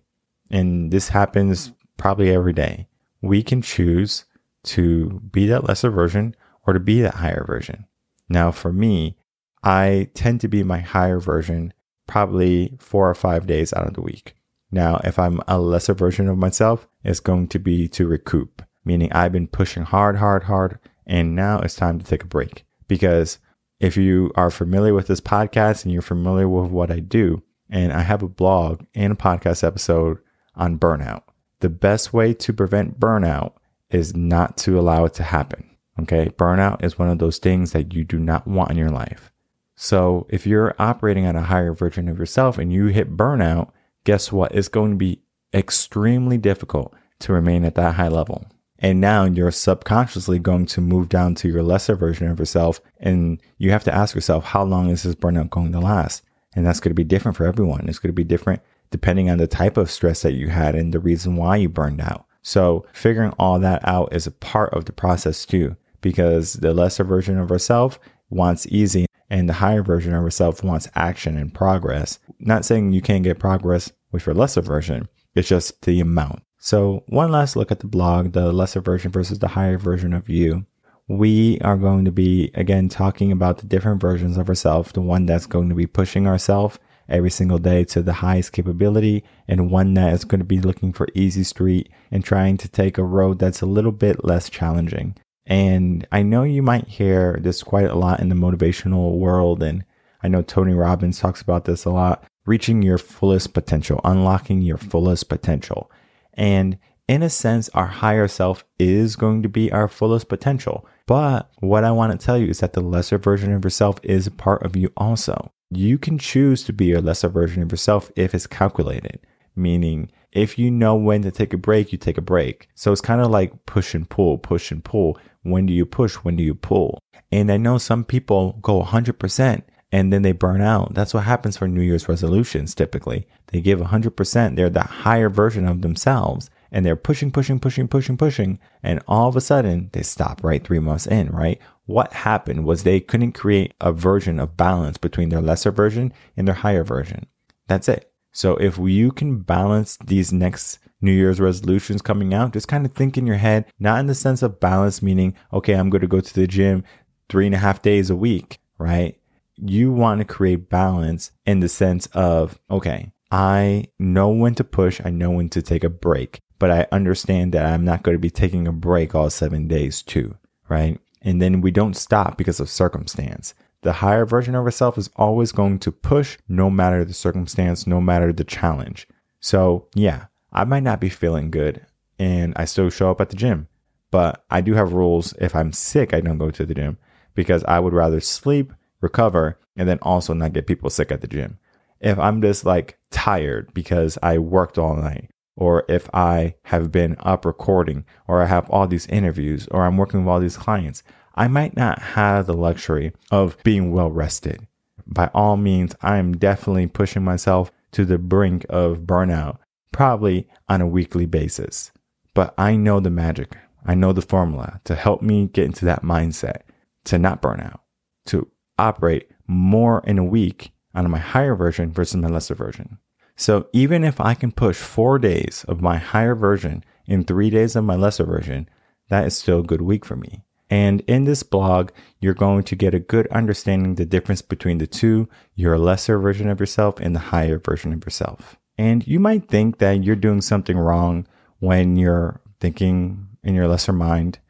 And 0.50 0.90
this 0.90 1.08
happens 1.08 1.72
probably 1.96 2.30
every 2.30 2.52
day. 2.52 2.88
We 3.20 3.42
can 3.42 3.62
choose 3.62 4.24
to 4.64 5.20
be 5.32 5.46
that 5.46 5.64
lesser 5.64 5.90
version 5.90 6.34
or 6.66 6.72
to 6.72 6.80
be 6.80 7.00
that 7.02 7.14
higher 7.14 7.44
version. 7.44 7.86
Now, 8.28 8.50
for 8.50 8.72
me, 8.72 9.16
I 9.62 10.08
tend 10.14 10.40
to 10.42 10.48
be 10.48 10.62
my 10.62 10.78
higher 10.78 11.18
version 11.18 11.72
probably 12.06 12.76
four 12.78 13.08
or 13.10 13.14
five 13.14 13.46
days 13.46 13.72
out 13.72 13.86
of 13.86 13.94
the 13.94 14.02
week. 14.02 14.34
Now, 14.70 15.00
if 15.04 15.18
I'm 15.18 15.40
a 15.48 15.58
lesser 15.58 15.94
version 15.94 16.28
of 16.28 16.38
myself, 16.38 16.86
it's 17.02 17.20
going 17.20 17.48
to 17.48 17.58
be 17.58 17.88
to 17.88 18.06
recoup, 18.06 18.62
meaning 18.84 19.12
I've 19.12 19.32
been 19.32 19.48
pushing 19.48 19.82
hard, 19.82 20.16
hard, 20.16 20.44
hard, 20.44 20.78
and 21.06 21.34
now 21.34 21.60
it's 21.60 21.74
time 21.74 21.98
to 21.98 22.04
take 22.04 22.22
a 22.22 22.28
break. 22.28 22.64
Because 22.86 23.38
if 23.80 23.96
you 23.96 24.30
are 24.34 24.50
familiar 24.50 24.92
with 24.92 25.06
this 25.06 25.20
podcast 25.20 25.84
and 25.84 25.92
you're 25.92 26.02
familiar 26.02 26.48
with 26.48 26.70
what 26.70 26.90
I 26.90 27.00
do, 27.00 27.42
and 27.70 27.92
I 27.92 28.02
have 28.02 28.22
a 28.22 28.28
blog 28.28 28.82
and 28.94 29.12
a 29.12 29.16
podcast 29.16 29.62
episode 29.64 30.18
on 30.54 30.78
burnout, 30.78 31.22
the 31.60 31.68
best 31.68 32.12
way 32.12 32.34
to 32.34 32.52
prevent 32.52 33.00
burnout 33.00 33.52
is 33.90 34.14
not 34.14 34.56
to 34.58 34.78
allow 34.78 35.04
it 35.04 35.14
to 35.14 35.22
happen. 35.22 35.76
Okay. 36.00 36.28
Burnout 36.28 36.84
is 36.84 36.98
one 36.98 37.08
of 37.08 37.18
those 37.18 37.38
things 37.38 37.72
that 37.72 37.92
you 37.92 38.04
do 38.04 38.18
not 38.18 38.46
want 38.46 38.70
in 38.70 38.76
your 38.76 38.90
life. 38.90 39.32
So 39.74 40.26
if 40.28 40.46
you're 40.46 40.74
operating 40.78 41.24
at 41.24 41.36
a 41.36 41.42
higher 41.42 41.72
version 41.72 42.08
of 42.08 42.18
yourself 42.18 42.58
and 42.58 42.72
you 42.72 42.86
hit 42.86 43.16
burnout, 43.16 43.70
guess 44.04 44.32
what? 44.32 44.52
It's 44.52 44.68
going 44.68 44.92
to 44.92 44.96
be 44.96 45.22
extremely 45.52 46.36
difficult 46.36 46.94
to 47.20 47.32
remain 47.32 47.64
at 47.64 47.74
that 47.76 47.94
high 47.94 48.08
level. 48.08 48.46
And 48.78 49.00
now 49.00 49.24
you're 49.24 49.50
subconsciously 49.50 50.38
going 50.38 50.66
to 50.66 50.80
move 50.80 51.08
down 51.08 51.34
to 51.36 51.48
your 51.48 51.64
lesser 51.64 51.96
version 51.96 52.28
of 52.28 52.38
yourself. 52.38 52.80
And 52.98 53.40
you 53.56 53.72
have 53.72 53.84
to 53.84 53.94
ask 53.94 54.14
yourself, 54.14 54.44
how 54.44 54.62
long 54.62 54.90
is 54.90 55.02
this 55.02 55.16
burnout 55.16 55.50
going 55.50 55.72
to 55.72 55.80
last? 55.80 56.22
And 56.54 56.66
that's 56.66 56.80
going 56.80 56.90
to 56.90 56.94
be 56.94 57.04
different 57.04 57.36
for 57.36 57.46
everyone. 57.46 57.88
It's 57.88 57.98
going 57.98 58.10
to 58.10 58.12
be 58.12 58.24
different 58.24 58.62
depending 58.90 59.28
on 59.28 59.38
the 59.38 59.46
type 59.46 59.76
of 59.76 59.90
stress 59.90 60.22
that 60.22 60.32
you 60.32 60.48
had 60.48 60.74
and 60.74 60.92
the 60.94 60.98
reason 60.98 61.36
why 61.36 61.56
you 61.56 61.68
burned 61.68 62.00
out. 62.00 62.24
So 62.42 62.86
figuring 62.92 63.32
all 63.38 63.58
that 63.58 63.86
out 63.86 64.14
is 64.14 64.26
a 64.26 64.30
part 64.32 64.72
of 64.72 64.86
the 64.86 64.92
process 64.92 65.44
too, 65.44 65.76
because 66.00 66.54
the 66.54 66.72
lesser 66.72 67.04
version 67.04 67.38
of 67.38 67.50
ourselves 67.50 67.98
wants 68.30 68.66
easy 68.68 69.06
and 69.28 69.48
the 69.48 69.54
higher 69.54 69.82
version 69.82 70.14
of 70.14 70.22
ourselves 70.22 70.62
wants 70.62 70.88
action 70.94 71.36
and 71.36 71.52
progress. 71.52 72.18
Not 72.38 72.64
saying 72.64 72.92
you 72.92 73.02
can't 73.02 73.24
get 73.24 73.38
progress 73.38 73.92
with 74.10 74.24
your 74.24 74.34
lesser 74.34 74.62
version. 74.62 75.08
It's 75.34 75.48
just 75.48 75.82
the 75.82 76.00
amount. 76.00 76.42
So 76.58 77.04
one 77.08 77.30
last 77.30 77.56
look 77.56 77.70
at 77.70 77.80
the 77.80 77.86
blog, 77.86 78.32
the 78.32 78.52
lesser 78.52 78.80
version 78.80 79.12
versus 79.12 79.38
the 79.38 79.48
higher 79.48 79.78
version 79.78 80.12
of 80.14 80.28
you. 80.28 80.64
We 81.08 81.58
are 81.60 81.78
going 81.78 82.04
to 82.04 82.12
be 82.12 82.50
again 82.54 82.90
talking 82.90 83.32
about 83.32 83.58
the 83.58 83.66
different 83.66 84.00
versions 84.00 84.36
of 84.36 84.48
ourselves, 84.48 84.92
the 84.92 85.00
one 85.00 85.24
that's 85.26 85.46
going 85.46 85.70
to 85.70 85.74
be 85.74 85.86
pushing 85.86 86.26
ourselves 86.26 86.78
every 87.08 87.30
single 87.30 87.58
day 87.58 87.84
to 87.84 88.02
the 88.02 88.12
highest 88.12 88.52
capability 88.52 89.24
and 89.48 89.70
one 89.70 89.94
that 89.94 90.12
is 90.12 90.24
going 90.24 90.40
to 90.40 90.44
be 90.44 90.60
looking 90.60 90.92
for 90.92 91.08
easy 91.14 91.42
street 91.42 91.88
and 92.10 92.22
trying 92.22 92.58
to 92.58 92.68
take 92.68 92.98
a 92.98 93.02
road 93.02 93.38
that's 93.38 93.62
a 93.62 93.66
little 93.66 93.92
bit 93.92 94.22
less 94.22 94.50
challenging. 94.50 95.16
And 95.46 96.06
I 96.12 96.22
know 96.22 96.42
you 96.42 96.62
might 96.62 96.86
hear 96.86 97.38
this 97.40 97.62
quite 97.62 97.86
a 97.86 97.94
lot 97.94 98.20
in 98.20 98.28
the 98.28 98.34
motivational 98.34 99.16
world. 99.16 99.62
And 99.62 99.84
I 100.22 100.28
know 100.28 100.42
Tony 100.42 100.74
Robbins 100.74 101.18
talks 101.18 101.40
about 101.40 101.64
this 101.64 101.86
a 101.86 101.90
lot 101.90 102.24
reaching 102.44 102.82
your 102.82 102.98
fullest 102.98 103.54
potential, 103.54 104.00
unlocking 104.04 104.60
your 104.60 104.76
fullest 104.76 105.30
potential. 105.30 105.90
And 106.34 106.78
in 107.08 107.22
a 107.22 107.30
sense, 107.30 107.70
our 107.70 107.86
higher 107.86 108.28
self 108.28 108.64
is 108.78 109.16
going 109.16 109.42
to 109.42 109.48
be 109.48 109.72
our 109.72 109.88
fullest 109.88 110.28
potential. 110.28 110.86
But 111.06 111.50
what 111.60 111.82
I 111.82 111.90
want 111.90 112.12
to 112.12 112.24
tell 112.24 112.36
you 112.36 112.48
is 112.48 112.60
that 112.60 112.74
the 112.74 112.82
lesser 112.82 113.16
version 113.16 113.52
of 113.54 113.64
yourself 113.64 113.98
is 114.02 114.26
a 114.26 114.30
part 114.30 114.62
of 114.62 114.76
you 114.76 114.92
also. 114.96 115.50
You 115.70 115.96
can 115.98 116.18
choose 116.18 116.62
to 116.64 116.72
be 116.72 116.92
a 116.92 117.00
lesser 117.00 117.28
version 117.28 117.62
of 117.62 117.72
yourself 117.72 118.12
if 118.14 118.34
it's 118.34 118.46
calculated, 118.46 119.20
meaning 119.56 120.10
if 120.32 120.58
you 120.58 120.70
know 120.70 120.94
when 120.94 121.22
to 121.22 121.30
take 121.30 121.54
a 121.54 121.58
break, 121.58 121.92
you 121.92 121.98
take 121.98 122.18
a 122.18 122.22
break. 122.22 122.68
So 122.74 122.92
it's 122.92 123.00
kind 123.00 123.22
of 123.22 123.30
like 123.30 123.64
push 123.64 123.94
and 123.94 124.08
pull, 124.08 124.36
push 124.36 124.70
and 124.70 124.84
pull. 124.84 125.18
When 125.42 125.64
do 125.64 125.72
you 125.72 125.86
push? 125.86 126.16
When 126.16 126.36
do 126.36 126.42
you 126.42 126.54
pull? 126.54 126.98
And 127.32 127.50
I 127.50 127.56
know 127.56 127.78
some 127.78 128.04
people 128.04 128.58
go 128.60 128.82
100% 128.82 129.62
and 129.90 130.12
then 130.12 130.20
they 130.20 130.32
burn 130.32 130.60
out. 130.60 130.92
That's 130.92 131.14
what 131.14 131.24
happens 131.24 131.56
for 131.56 131.66
New 131.66 131.80
Year's 131.80 132.08
resolutions 132.08 132.74
typically. 132.74 133.26
They 133.46 133.62
give 133.62 133.80
100%. 133.80 134.56
They're 134.56 134.68
the 134.68 134.82
higher 134.82 135.30
version 135.30 135.66
of 135.66 135.80
themselves 135.80 136.50
and 136.70 136.84
they're 136.84 136.96
pushing, 136.96 137.30
pushing, 137.30 137.58
pushing, 137.58 137.88
pushing, 137.88 138.16
pushing. 138.16 138.58
And 138.82 139.02
all 139.06 139.28
of 139.28 139.36
a 139.36 139.40
sudden 139.40 139.90
they 139.92 140.02
stop 140.02 140.42
right 140.42 140.62
three 140.62 140.78
months 140.78 141.06
in, 141.06 141.28
right? 141.28 141.60
What 141.86 142.12
happened 142.12 142.64
was 142.64 142.82
they 142.82 143.00
couldn't 143.00 143.32
create 143.32 143.74
a 143.80 143.92
version 143.92 144.38
of 144.38 144.56
balance 144.56 144.98
between 144.98 145.30
their 145.30 145.40
lesser 145.40 145.70
version 145.70 146.12
and 146.36 146.46
their 146.46 146.54
higher 146.54 146.84
version. 146.84 147.26
That's 147.66 147.88
it. 147.88 148.12
So 148.32 148.56
if 148.56 148.78
you 148.78 149.10
can 149.10 149.38
balance 149.38 149.96
these 150.04 150.32
next 150.32 150.78
New 151.00 151.12
Year's 151.12 151.40
resolutions 151.40 152.02
coming 152.02 152.34
out, 152.34 152.52
just 152.52 152.68
kind 152.68 152.84
of 152.84 152.92
think 152.92 153.16
in 153.16 153.26
your 153.26 153.36
head, 153.36 153.66
not 153.78 154.00
in 154.00 154.06
the 154.06 154.14
sense 154.14 154.42
of 154.42 154.60
balance, 154.60 155.02
meaning, 155.02 155.34
okay, 155.52 155.74
I'm 155.74 155.90
going 155.90 156.02
to 156.02 156.06
go 156.06 156.20
to 156.20 156.34
the 156.34 156.46
gym 156.46 156.84
three 157.28 157.46
and 157.46 157.54
a 157.54 157.58
half 157.58 157.82
days 157.82 158.10
a 158.10 158.16
week, 158.16 158.58
right? 158.78 159.18
you 159.60 159.92
want 159.92 160.20
to 160.20 160.24
create 160.24 160.70
balance 160.70 161.32
in 161.44 161.60
the 161.60 161.68
sense 161.68 162.06
of, 162.06 162.58
okay, 162.70 163.12
I 163.30 163.86
know 163.98 164.28
when 164.30 164.54
to 164.54 164.64
push, 164.64 165.00
I 165.04 165.10
know 165.10 165.30
when 165.30 165.48
to 165.50 165.62
take 165.62 165.84
a 165.84 165.90
break, 165.90 166.40
but 166.58 166.70
I 166.70 166.86
understand 166.92 167.52
that 167.52 167.66
I'm 167.66 167.84
not 167.84 168.02
going 168.02 168.14
to 168.14 168.20
be 168.20 168.30
taking 168.30 168.66
a 168.66 168.72
break 168.72 169.14
all 169.14 169.30
seven 169.30 169.68
days 169.68 170.02
too, 170.02 170.36
right? 170.68 170.98
And 171.22 171.42
then 171.42 171.60
we 171.60 171.70
don't 171.70 171.96
stop 171.96 172.36
because 172.36 172.60
of 172.60 172.70
circumstance. 172.70 173.54
The 173.82 173.94
higher 173.94 174.26
version 174.26 174.54
of 174.54 174.64
ourselves 174.64 174.98
is 174.98 175.10
always 175.16 175.52
going 175.52 175.78
to 175.80 175.92
push 175.92 176.38
no 176.48 176.68
matter 176.68 177.04
the 177.04 177.14
circumstance, 177.14 177.86
no 177.86 178.00
matter 178.00 178.32
the 178.32 178.44
challenge. 178.44 179.06
So, 179.40 179.86
yeah, 179.94 180.26
I 180.52 180.64
might 180.64 180.82
not 180.82 181.00
be 181.00 181.08
feeling 181.08 181.50
good 181.50 181.86
and 182.18 182.52
I 182.56 182.64
still 182.64 182.90
show 182.90 183.10
up 183.10 183.20
at 183.20 183.30
the 183.30 183.36
gym, 183.36 183.68
but 184.10 184.44
I 184.50 184.60
do 184.60 184.74
have 184.74 184.92
rules. 184.92 185.34
If 185.40 185.54
I'm 185.54 185.72
sick, 185.72 186.12
I 186.12 186.20
don't 186.20 186.38
go 186.38 186.50
to 186.50 186.66
the 186.66 186.74
gym 186.74 186.98
because 187.34 187.62
I 187.64 187.78
would 187.78 187.92
rather 187.92 188.20
sleep 188.20 188.72
recover, 189.00 189.58
and 189.76 189.88
then 189.88 189.98
also 190.02 190.34
not 190.34 190.52
get 190.52 190.66
people 190.66 190.90
sick 190.90 191.12
at 191.12 191.20
the 191.20 191.28
gym. 191.28 191.58
If 192.00 192.18
I'm 192.18 192.42
just 192.42 192.64
like 192.64 192.98
tired 193.10 193.72
because 193.74 194.18
I 194.22 194.38
worked 194.38 194.78
all 194.78 194.96
night, 194.96 195.30
or 195.58 195.84
if 195.88 196.08
I 196.14 196.54
have 196.66 196.92
been 196.92 197.16
up 197.18 197.44
recording, 197.44 198.04
or 198.28 198.40
I 198.40 198.46
have 198.46 198.70
all 198.70 198.86
these 198.86 199.08
interviews, 199.08 199.66
or 199.72 199.84
I'm 199.84 199.96
working 199.96 200.20
with 200.20 200.28
all 200.28 200.38
these 200.38 200.56
clients, 200.56 201.02
I 201.34 201.48
might 201.48 201.76
not 201.76 201.98
have 202.00 202.46
the 202.46 202.54
luxury 202.54 203.12
of 203.32 203.56
being 203.64 203.90
well 203.90 204.08
rested. 204.08 204.68
By 205.04 205.30
all 205.34 205.56
means, 205.56 205.96
I 206.00 206.18
am 206.18 206.36
definitely 206.36 206.86
pushing 206.86 207.24
myself 207.24 207.72
to 207.92 208.04
the 208.04 208.18
brink 208.18 208.66
of 208.70 209.00
burnout, 209.00 209.58
probably 209.90 210.46
on 210.68 210.80
a 210.80 210.86
weekly 210.86 211.26
basis. 211.26 211.90
But 212.34 212.54
I 212.56 212.76
know 212.76 213.00
the 213.00 213.10
magic. 213.10 213.56
I 213.84 213.96
know 213.96 214.12
the 214.12 214.22
formula 214.22 214.80
to 214.84 214.94
help 214.94 215.22
me 215.22 215.46
get 215.46 215.64
into 215.64 215.84
that 215.86 216.04
mindset 216.04 216.62
to 217.06 217.18
not 217.18 217.42
burn 217.42 217.60
out, 217.60 217.80
to 218.26 218.48
operate 218.78 219.28
more 219.48 220.04
in 220.06 220.18
a 220.18 220.24
week 220.24 220.70
on 220.94 221.10
my 221.10 221.18
higher 221.18 221.56
version 221.56 221.90
versus 221.90 222.16
my 222.16 222.28
lesser 222.28 222.54
version. 222.54 222.98
So 223.38 223.68
even 223.72 224.04
if 224.04 224.20
I 224.20 224.34
can 224.34 224.52
push 224.52 224.76
four 224.76 225.18
days 225.18 225.64
of 225.66 225.80
my 225.80 225.96
higher 225.96 226.34
version 226.34 226.84
in 227.06 227.24
three 227.24 227.48
days 227.48 227.74
of 227.74 227.84
my 227.84 227.96
lesser 227.96 228.24
version, 228.24 228.68
that 229.08 229.26
is 229.26 229.38
still 229.38 229.60
a 229.60 229.64
good 229.64 229.80
week 229.80 230.04
for 230.04 230.16
me. 230.16 230.44
And 230.68 231.00
in 231.02 231.24
this 231.24 231.42
blog, 231.42 231.90
you're 232.20 232.34
going 232.34 232.64
to 232.64 232.76
get 232.76 232.94
a 232.94 232.98
good 232.98 233.26
understanding 233.28 233.94
the 233.94 234.04
difference 234.04 234.42
between 234.42 234.76
the 234.76 234.86
two, 234.86 235.26
your 235.54 235.78
lesser 235.78 236.18
version 236.18 236.50
of 236.50 236.60
yourself 236.60 237.00
and 237.00 237.14
the 237.14 237.30
higher 237.30 237.58
version 237.58 237.94
of 237.94 238.04
yourself. 238.04 238.58
And 238.76 239.06
you 239.06 239.18
might 239.18 239.48
think 239.48 239.78
that 239.78 240.04
you're 240.04 240.14
doing 240.16 240.42
something 240.42 240.76
wrong 240.76 241.26
when 241.60 241.96
you're 241.96 242.42
thinking 242.60 243.28
in 243.42 243.54
your 243.54 243.66
lesser 243.66 243.94
mind, 243.94 244.40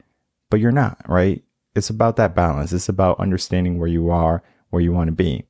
but 0.50 0.58
you're 0.58 0.72
not, 0.72 0.98
right? 1.08 1.44
it's 1.78 1.88
about 1.88 2.16
that 2.16 2.34
balance. 2.34 2.72
It's 2.72 2.88
about 2.88 3.20
understanding 3.20 3.78
where 3.78 3.88
you 3.88 4.10
are, 4.10 4.42
where 4.70 4.82
you 4.82 4.92
want 4.92 5.08
to 5.08 5.12
be. 5.12 5.44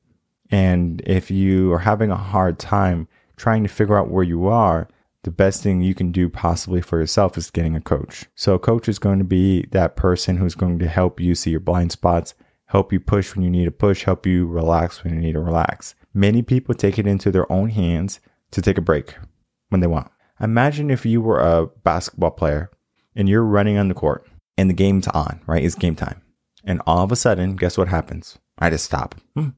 And 0.49 1.01
if 1.05 1.29
you 1.29 1.73
are 1.73 1.79
having 1.79 2.11
a 2.11 2.15
hard 2.15 2.57
time 2.57 3.07
trying 3.39 3.63
to 3.63 3.69
figure 3.69 3.97
out 3.97 4.11
where 4.11 4.23
you 4.23 4.47
are, 4.47 4.87
the 5.23 5.31
best 5.31 5.63
thing 5.63 5.81
you 5.81 5.95
can 5.95 6.11
do 6.11 6.29
possibly 6.29 6.81
for 6.81 6.99
yourself 6.99 7.37
is 7.37 7.49
getting 7.49 7.75
a 7.75 7.81
coach. 7.81 8.25
So 8.35 8.53
a 8.53 8.59
coach 8.59 8.87
is 8.87 8.99
going 8.99 9.19
to 9.19 9.25
be 9.25 9.65
that 9.71 9.95
person 9.95 10.37
who's 10.37 10.55
going 10.55 10.77
to 10.79 10.87
help 10.87 11.19
you 11.19 11.35
see 11.35 11.51
your 11.51 11.59
blind 11.59 11.91
spots, 11.91 12.35
help 12.65 12.93
you 12.93 12.99
push 12.99 13.35
when 13.35 13.43
you 13.43 13.49
need 13.49 13.65
to 13.65 13.71
push, 13.71 14.03
help 14.03 14.25
you 14.25 14.45
relax 14.45 15.03
when 15.03 15.13
you 15.13 15.19
need 15.19 15.33
to 15.33 15.39
relax. 15.39 15.95
Many 16.13 16.41
people 16.41 16.75
take 16.75 16.99
it 16.99 17.07
into 17.07 17.31
their 17.31 17.51
own 17.51 17.69
hands 17.69 18.19
to 18.51 18.61
take 18.61 18.77
a 18.77 18.81
break 18.81 19.15
when 19.69 19.81
they 19.81 19.87
want. 19.87 20.11
Imagine 20.41 20.89
if 20.89 21.05
you 21.05 21.21
were 21.21 21.39
a 21.39 21.67
basketball 21.83 22.31
player 22.31 22.69
and 23.15 23.27
you're 23.27 23.43
running 23.43 23.77
on 23.77 23.87
the 23.87 23.93
court 23.93 24.27
and 24.57 24.69
the 24.69 24.73
game's 24.73 25.07
on, 25.07 25.41
right? 25.47 25.63
It's 25.63 25.75
game 25.75 25.95
time. 25.95 26.21
And 26.63 26.81
all 26.85 27.03
of 27.03 27.11
a 27.11 27.15
sudden, 27.15 27.55
guess 27.55 27.77
what 27.77 27.87
happens? 27.87 28.37
I 28.57 28.69
just 28.69 28.85
stop. 28.85 29.15
Hmm, 29.35 29.49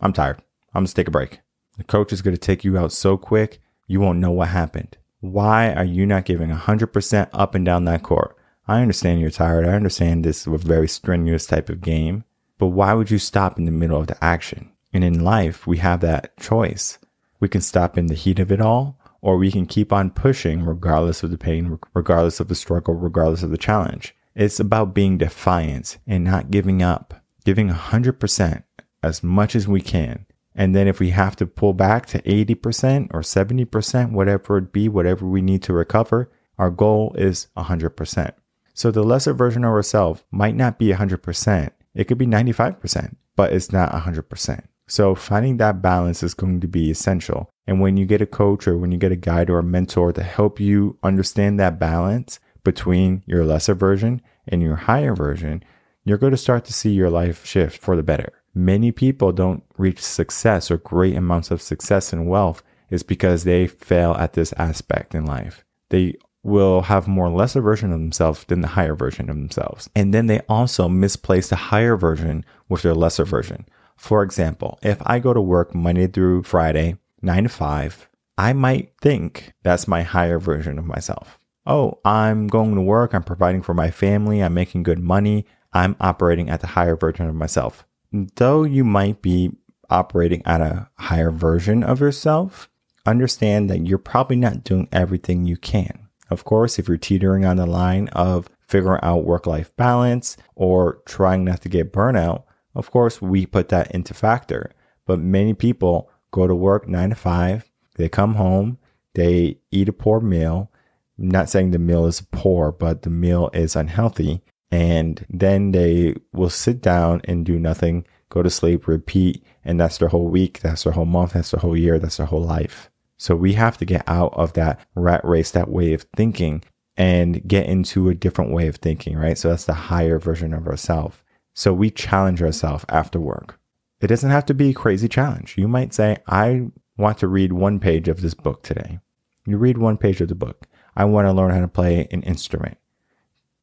I'm 0.00 0.12
tired. 0.12 0.42
I'm 0.72 0.84
just 0.84 0.96
take 0.96 1.08
a 1.08 1.12
break. 1.12 1.40
The 1.76 1.84
coach 1.84 2.12
is 2.12 2.22
going 2.22 2.36
to 2.36 2.40
take 2.40 2.64
you 2.64 2.78
out 2.78 2.92
so 2.92 3.16
quick, 3.16 3.60
you 3.86 4.00
won't 4.00 4.20
know 4.20 4.30
what 4.30 4.48
happened. 4.48 4.96
Why 5.20 5.72
are 5.72 5.84
you 5.84 6.06
not 6.06 6.24
giving 6.24 6.50
100% 6.50 7.28
up 7.32 7.54
and 7.54 7.64
down 7.64 7.84
that 7.86 8.02
court? 8.02 8.36
I 8.68 8.80
understand 8.80 9.20
you're 9.20 9.30
tired. 9.30 9.66
I 9.66 9.72
understand 9.72 10.24
this 10.24 10.46
is 10.46 10.46
a 10.46 10.56
very 10.56 10.88
strenuous 10.88 11.46
type 11.46 11.68
of 11.68 11.80
game, 11.80 12.24
but 12.58 12.68
why 12.68 12.94
would 12.94 13.10
you 13.10 13.18
stop 13.18 13.58
in 13.58 13.64
the 13.64 13.70
middle 13.70 14.00
of 14.00 14.06
the 14.06 14.22
action? 14.22 14.70
And 14.92 15.02
in 15.02 15.24
life, 15.24 15.66
we 15.66 15.78
have 15.78 16.00
that 16.00 16.36
choice. 16.38 16.98
We 17.40 17.48
can 17.48 17.60
stop 17.60 17.98
in 17.98 18.06
the 18.06 18.14
heat 18.14 18.38
of 18.38 18.52
it 18.52 18.60
all, 18.60 18.98
or 19.20 19.36
we 19.36 19.50
can 19.50 19.66
keep 19.66 19.92
on 19.92 20.10
pushing 20.10 20.64
regardless 20.64 21.22
of 21.22 21.30
the 21.30 21.38
pain, 21.38 21.78
regardless 21.94 22.38
of 22.38 22.48
the 22.48 22.54
struggle, 22.54 22.94
regardless 22.94 23.42
of 23.42 23.50
the 23.50 23.58
challenge. 23.58 24.14
It's 24.34 24.60
about 24.60 24.94
being 24.94 25.18
defiant 25.18 25.98
and 26.06 26.24
not 26.24 26.50
giving 26.50 26.82
up, 26.82 27.22
giving 27.44 27.68
100% 27.68 28.62
as 29.02 29.22
much 29.22 29.56
as 29.56 29.66
we 29.66 29.80
can. 29.80 30.26
And 30.54 30.74
then 30.74 30.86
if 30.86 31.00
we 31.00 31.10
have 31.10 31.36
to 31.36 31.46
pull 31.46 31.72
back 31.72 32.06
to 32.06 32.22
80% 32.22 33.08
or 33.12 33.20
70%, 33.20 34.12
whatever 34.12 34.58
it 34.58 34.72
be, 34.72 34.88
whatever 34.88 35.26
we 35.26 35.42
need 35.42 35.62
to 35.64 35.72
recover, 35.72 36.30
our 36.58 36.70
goal 36.70 37.14
is 37.18 37.48
100%. 37.56 38.32
So 38.72 38.90
the 38.90 39.02
lesser 39.02 39.34
version 39.34 39.64
of 39.64 39.70
ourselves 39.70 40.24
might 40.30 40.54
not 40.54 40.78
be 40.78 40.88
100%. 40.88 41.70
It 41.94 42.04
could 42.04 42.18
be 42.18 42.26
95%, 42.26 43.16
but 43.36 43.52
it's 43.52 43.72
not 43.72 43.92
100%. 43.92 44.64
So 44.86 45.14
finding 45.14 45.56
that 45.56 45.80
balance 45.80 46.22
is 46.22 46.34
going 46.34 46.60
to 46.60 46.68
be 46.68 46.90
essential. 46.90 47.50
And 47.66 47.80
when 47.80 47.96
you 47.96 48.04
get 48.04 48.20
a 48.20 48.26
coach 48.26 48.68
or 48.68 48.76
when 48.76 48.92
you 48.92 48.98
get 48.98 49.12
a 49.12 49.16
guide 49.16 49.48
or 49.48 49.58
a 49.58 49.62
mentor 49.62 50.12
to 50.12 50.22
help 50.22 50.60
you 50.60 50.98
understand 51.02 51.58
that 51.58 51.78
balance 51.78 52.38
between 52.64 53.22
your 53.26 53.44
lesser 53.44 53.74
version 53.74 54.20
and 54.46 54.60
your 54.60 54.76
higher 54.76 55.14
version, 55.14 55.64
you're 56.04 56.18
going 56.18 56.32
to 56.32 56.36
start 56.36 56.64
to 56.66 56.72
see 56.72 56.90
your 56.90 57.10
life 57.10 57.46
shift 57.46 57.78
for 57.78 57.96
the 57.96 58.02
better. 58.02 58.32
Many 58.54 58.92
people 58.92 59.32
don't 59.32 59.64
reach 59.76 60.00
success 60.00 60.70
or 60.70 60.78
great 60.78 61.16
amounts 61.16 61.50
of 61.50 61.60
success 61.60 62.12
and 62.12 62.28
wealth 62.28 62.62
is 62.90 63.02
because 63.02 63.44
they 63.44 63.66
fail 63.66 64.12
at 64.12 64.34
this 64.34 64.52
aspect 64.54 65.14
in 65.14 65.26
life. 65.26 65.64
They 65.90 66.14
will 66.44 66.82
have 66.82 67.08
more 67.08 67.30
lesser 67.30 67.60
version 67.60 67.90
of 67.90 67.98
themselves 67.98 68.44
than 68.44 68.60
the 68.60 68.68
higher 68.68 68.94
version 68.94 69.30
of 69.30 69.36
themselves. 69.36 69.88
And 69.96 70.14
then 70.14 70.26
they 70.26 70.40
also 70.48 70.88
misplace 70.88 71.48
the 71.48 71.56
higher 71.56 71.96
version 71.96 72.44
with 72.68 72.82
their 72.82 72.94
lesser 72.94 73.24
version. 73.24 73.66
For 73.96 74.22
example, 74.22 74.78
if 74.82 74.98
I 75.06 75.18
go 75.18 75.32
to 75.32 75.40
work 75.40 75.74
Monday 75.74 76.06
through 76.06 76.42
Friday, 76.42 76.96
nine 77.22 77.44
to 77.44 77.48
five, 77.48 78.08
I 78.36 78.52
might 78.52 78.92
think 79.00 79.54
that's 79.62 79.88
my 79.88 80.02
higher 80.02 80.38
version 80.38 80.78
of 80.78 80.84
myself. 80.84 81.38
Oh, 81.66 81.98
I'm 82.04 82.46
going 82.46 82.74
to 82.74 82.82
work, 82.82 83.14
I'm 83.14 83.22
providing 83.22 83.62
for 83.62 83.72
my 83.72 83.90
family, 83.90 84.42
I'm 84.42 84.54
making 84.54 84.82
good 84.82 84.98
money, 84.98 85.46
I'm 85.72 85.96
operating 85.98 86.50
at 86.50 86.60
the 86.60 86.66
higher 86.68 86.94
version 86.94 87.26
of 87.26 87.34
myself. 87.34 87.86
Though 88.14 88.62
you 88.62 88.84
might 88.84 89.22
be 89.22 89.50
operating 89.90 90.40
at 90.46 90.60
a 90.60 90.88
higher 90.98 91.32
version 91.32 91.82
of 91.82 92.00
yourself, 92.00 92.70
understand 93.04 93.68
that 93.68 93.88
you're 93.88 93.98
probably 93.98 94.36
not 94.36 94.62
doing 94.62 94.88
everything 94.92 95.46
you 95.46 95.56
can. 95.56 96.06
Of 96.30 96.44
course, 96.44 96.78
if 96.78 96.86
you're 96.86 96.96
teetering 96.96 97.44
on 97.44 97.56
the 97.56 97.66
line 97.66 98.06
of 98.12 98.48
figuring 98.68 99.00
out 99.02 99.24
work 99.24 99.48
life 99.48 99.74
balance 99.76 100.36
or 100.54 101.02
trying 101.06 101.42
not 101.42 101.62
to 101.62 101.68
get 101.68 101.92
burnout, 101.92 102.44
of 102.76 102.92
course, 102.92 103.20
we 103.20 103.46
put 103.46 103.68
that 103.70 103.90
into 103.90 104.14
factor. 104.14 104.70
But 105.06 105.18
many 105.18 105.52
people 105.52 106.08
go 106.30 106.46
to 106.46 106.54
work 106.54 106.86
nine 106.86 107.10
to 107.10 107.16
five, 107.16 107.68
they 107.96 108.08
come 108.08 108.36
home, 108.36 108.78
they 109.14 109.58
eat 109.72 109.88
a 109.88 109.92
poor 109.92 110.20
meal. 110.20 110.70
I'm 111.18 111.30
not 111.30 111.50
saying 111.50 111.72
the 111.72 111.80
meal 111.80 112.06
is 112.06 112.20
poor, 112.30 112.70
but 112.70 113.02
the 113.02 113.10
meal 113.10 113.50
is 113.52 113.74
unhealthy. 113.74 114.44
And 114.70 115.24
then 115.28 115.72
they 115.72 116.16
will 116.32 116.50
sit 116.50 116.80
down 116.80 117.20
and 117.24 117.46
do 117.46 117.58
nothing, 117.58 118.06
go 118.28 118.42
to 118.42 118.50
sleep, 118.50 118.88
repeat. 118.88 119.44
And 119.64 119.78
that's 119.78 119.98
their 119.98 120.08
whole 120.08 120.28
week. 120.28 120.60
That's 120.60 120.84
their 120.84 120.92
whole 120.92 121.04
month. 121.04 121.34
That's 121.34 121.52
their 121.52 121.60
whole 121.60 121.76
year. 121.76 121.98
That's 121.98 122.16
their 122.16 122.26
whole 122.26 122.42
life. 122.42 122.90
So 123.16 123.36
we 123.36 123.52
have 123.54 123.78
to 123.78 123.84
get 123.84 124.02
out 124.08 124.34
of 124.34 124.54
that 124.54 124.80
rat 124.94 125.24
race, 125.24 125.52
that 125.52 125.70
way 125.70 125.94
of 125.94 126.06
thinking 126.16 126.64
and 126.96 127.46
get 127.46 127.66
into 127.66 128.08
a 128.08 128.14
different 128.14 128.52
way 128.52 128.68
of 128.68 128.76
thinking, 128.76 129.16
right? 129.16 129.38
So 129.38 129.48
that's 129.50 129.64
the 129.64 129.74
higher 129.74 130.18
version 130.18 130.52
of 130.52 130.66
ourselves. 130.66 131.16
So 131.54 131.72
we 131.72 131.90
challenge 131.90 132.42
ourselves 132.42 132.84
after 132.88 133.20
work. 133.20 133.58
It 134.00 134.08
doesn't 134.08 134.30
have 134.30 134.46
to 134.46 134.54
be 134.54 134.70
a 134.70 134.74
crazy 134.74 135.08
challenge. 135.08 135.56
You 135.56 135.68
might 135.68 135.94
say, 135.94 136.18
I 136.26 136.66
want 136.96 137.18
to 137.18 137.28
read 137.28 137.52
one 137.52 137.80
page 137.80 138.08
of 138.08 138.20
this 138.20 138.34
book 138.34 138.62
today. 138.62 138.98
You 139.46 139.56
read 139.56 139.78
one 139.78 139.96
page 139.96 140.20
of 140.20 140.28
the 140.28 140.34
book. 140.34 140.66
I 140.96 141.04
want 141.04 141.26
to 141.26 141.32
learn 141.32 141.50
how 141.50 141.60
to 141.60 141.68
play 141.68 142.06
an 142.10 142.22
instrument. 142.22 142.78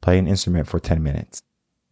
Play 0.01 0.17
an 0.17 0.27
instrument 0.27 0.67
for 0.67 0.79
10 0.79 1.01
minutes. 1.01 1.43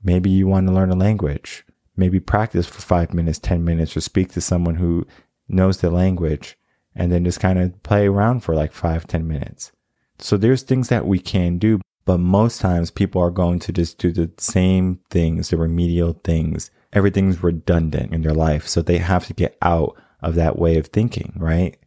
Maybe 0.04 0.30
you 0.30 0.48
want 0.48 0.67
to 0.67 0.74
learn 0.74 0.89
a 0.89 0.95
language. 0.95 1.65
Maybe 1.95 2.19
practice 2.19 2.67
for 2.67 2.82
five 2.82 3.13
minutes, 3.13 3.39
10 3.39 3.63
minutes, 3.63 3.95
or 3.95 4.02
speak 4.02 4.32
to 4.34 4.41
someone 4.41 4.76
who 4.76 5.06
knows 5.48 5.80
the 5.80 5.89
language 5.89 6.58
and 6.95 7.12
then 7.12 7.26
just 7.26 7.39
kind 7.39 7.60
of 7.60 7.82
play 7.84 8.08
around 8.08 8.41
for 8.41 8.56
like 8.56 8.74
five, 8.74 9.06
10 9.08 9.28
minutes. 9.28 9.72
So 10.17 10.38
there's 10.38 10.63
things 10.63 10.89
that 10.89 11.06
we 11.06 11.19
can 11.19 11.58
do, 11.58 11.82
but 12.06 12.19
most 12.19 12.60
times 12.62 12.91
people 12.91 13.22
are 13.22 13.32
going 13.32 13.60
to 13.60 13.72
just 13.72 13.98
do 13.98 14.12
the 14.12 14.32
same 14.38 15.00
things, 15.10 15.50
the 15.50 15.58
remedial 15.58 16.13
things. 16.24 16.72
Everything's 16.91 17.43
redundant 17.43 18.13
in 18.13 18.22
their 18.22 18.34
life. 18.34 18.67
So 18.67 18.82
they 18.82 18.98
have 18.98 19.28
to 19.28 19.34
get 19.34 19.58
out 19.62 19.95
of 20.22 20.36
that 20.36 20.58
way 20.58 20.78
of 20.78 20.88
thinking, 20.88 21.34
right? 21.38 21.78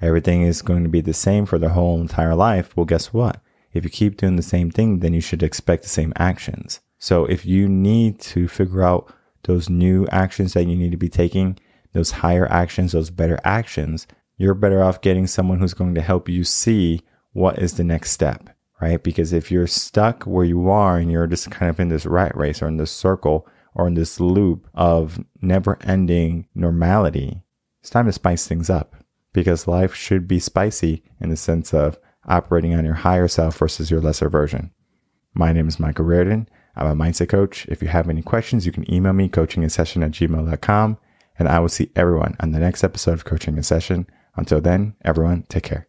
Everything 0.00 0.42
is 0.42 0.62
going 0.62 0.82
to 0.84 0.88
be 0.88 1.00
the 1.00 1.14
same 1.14 1.46
for 1.46 1.58
their 1.58 1.70
whole 1.70 2.00
entire 2.00 2.34
life. 2.34 2.76
Well, 2.76 2.86
guess 2.86 3.12
what? 3.12 3.40
If 3.72 3.84
you 3.84 3.90
keep 3.90 4.16
doing 4.16 4.36
the 4.36 4.42
same 4.42 4.70
thing, 4.70 5.00
then 5.00 5.12
you 5.14 5.20
should 5.20 5.42
expect 5.42 5.82
the 5.82 5.88
same 5.88 6.12
actions. 6.16 6.80
So 6.98 7.24
if 7.24 7.44
you 7.46 7.68
need 7.68 8.20
to 8.20 8.48
figure 8.48 8.82
out 8.82 9.12
those 9.44 9.68
new 9.68 10.06
actions 10.08 10.52
that 10.54 10.66
you 10.66 10.76
need 10.76 10.92
to 10.92 10.96
be 10.96 11.08
taking, 11.08 11.58
those 11.92 12.10
higher 12.10 12.50
actions, 12.50 12.92
those 12.92 13.10
better 13.10 13.38
actions, 13.44 14.06
you're 14.36 14.54
better 14.54 14.82
off 14.82 15.00
getting 15.00 15.26
someone 15.26 15.58
who's 15.58 15.74
going 15.74 15.94
to 15.94 16.00
help 16.00 16.28
you 16.28 16.44
see 16.44 17.02
what 17.32 17.58
is 17.58 17.74
the 17.74 17.84
next 17.84 18.10
step 18.10 18.50
right? 18.82 19.02
Because 19.02 19.32
if 19.32 19.50
you're 19.52 19.68
stuck 19.68 20.24
where 20.24 20.44
you 20.44 20.68
are 20.68 20.98
and 20.98 21.10
you're 21.10 21.28
just 21.28 21.52
kind 21.52 21.70
of 21.70 21.78
in 21.78 21.88
this 21.88 22.04
rat 22.04 22.36
race 22.36 22.60
or 22.60 22.66
in 22.66 22.78
this 22.78 22.90
circle 22.90 23.46
or 23.74 23.86
in 23.86 23.94
this 23.94 24.18
loop 24.18 24.68
of 24.74 25.24
never 25.40 25.78
ending 25.84 26.48
normality, 26.52 27.44
it's 27.80 27.90
time 27.90 28.06
to 28.06 28.12
spice 28.12 28.46
things 28.46 28.68
up 28.68 28.96
because 29.32 29.68
life 29.68 29.94
should 29.94 30.26
be 30.26 30.40
spicy 30.40 31.04
in 31.20 31.30
the 31.30 31.36
sense 31.36 31.72
of 31.72 31.96
operating 32.26 32.74
on 32.74 32.84
your 32.84 32.94
higher 32.94 33.28
self 33.28 33.58
versus 33.58 33.90
your 33.90 34.00
lesser 34.00 34.28
version. 34.28 34.70
My 35.34 35.52
name 35.52 35.68
is 35.68 35.80
Michael 35.80 36.04
Rearden. 36.04 36.46
I'm 36.76 36.86
a 36.86 37.04
mindset 37.04 37.28
coach. 37.28 37.66
If 37.68 37.82
you 37.82 37.88
have 37.88 38.08
any 38.08 38.22
questions, 38.22 38.66
you 38.66 38.72
can 38.72 38.90
email 38.92 39.12
me 39.12 39.28
coaching 39.28 39.68
session 39.68 40.02
at 40.02 40.12
gmail.com 40.12 40.98
and 41.38 41.48
I 41.48 41.58
will 41.58 41.68
see 41.68 41.90
everyone 41.96 42.36
on 42.40 42.52
the 42.52 42.58
next 42.58 42.84
episode 42.84 43.14
of 43.14 43.24
coaching 43.24 43.56
in 43.56 43.62
session. 43.62 44.06
Until 44.36 44.60
then, 44.60 44.94
everyone 45.04 45.44
take 45.48 45.64
care. 45.64 45.88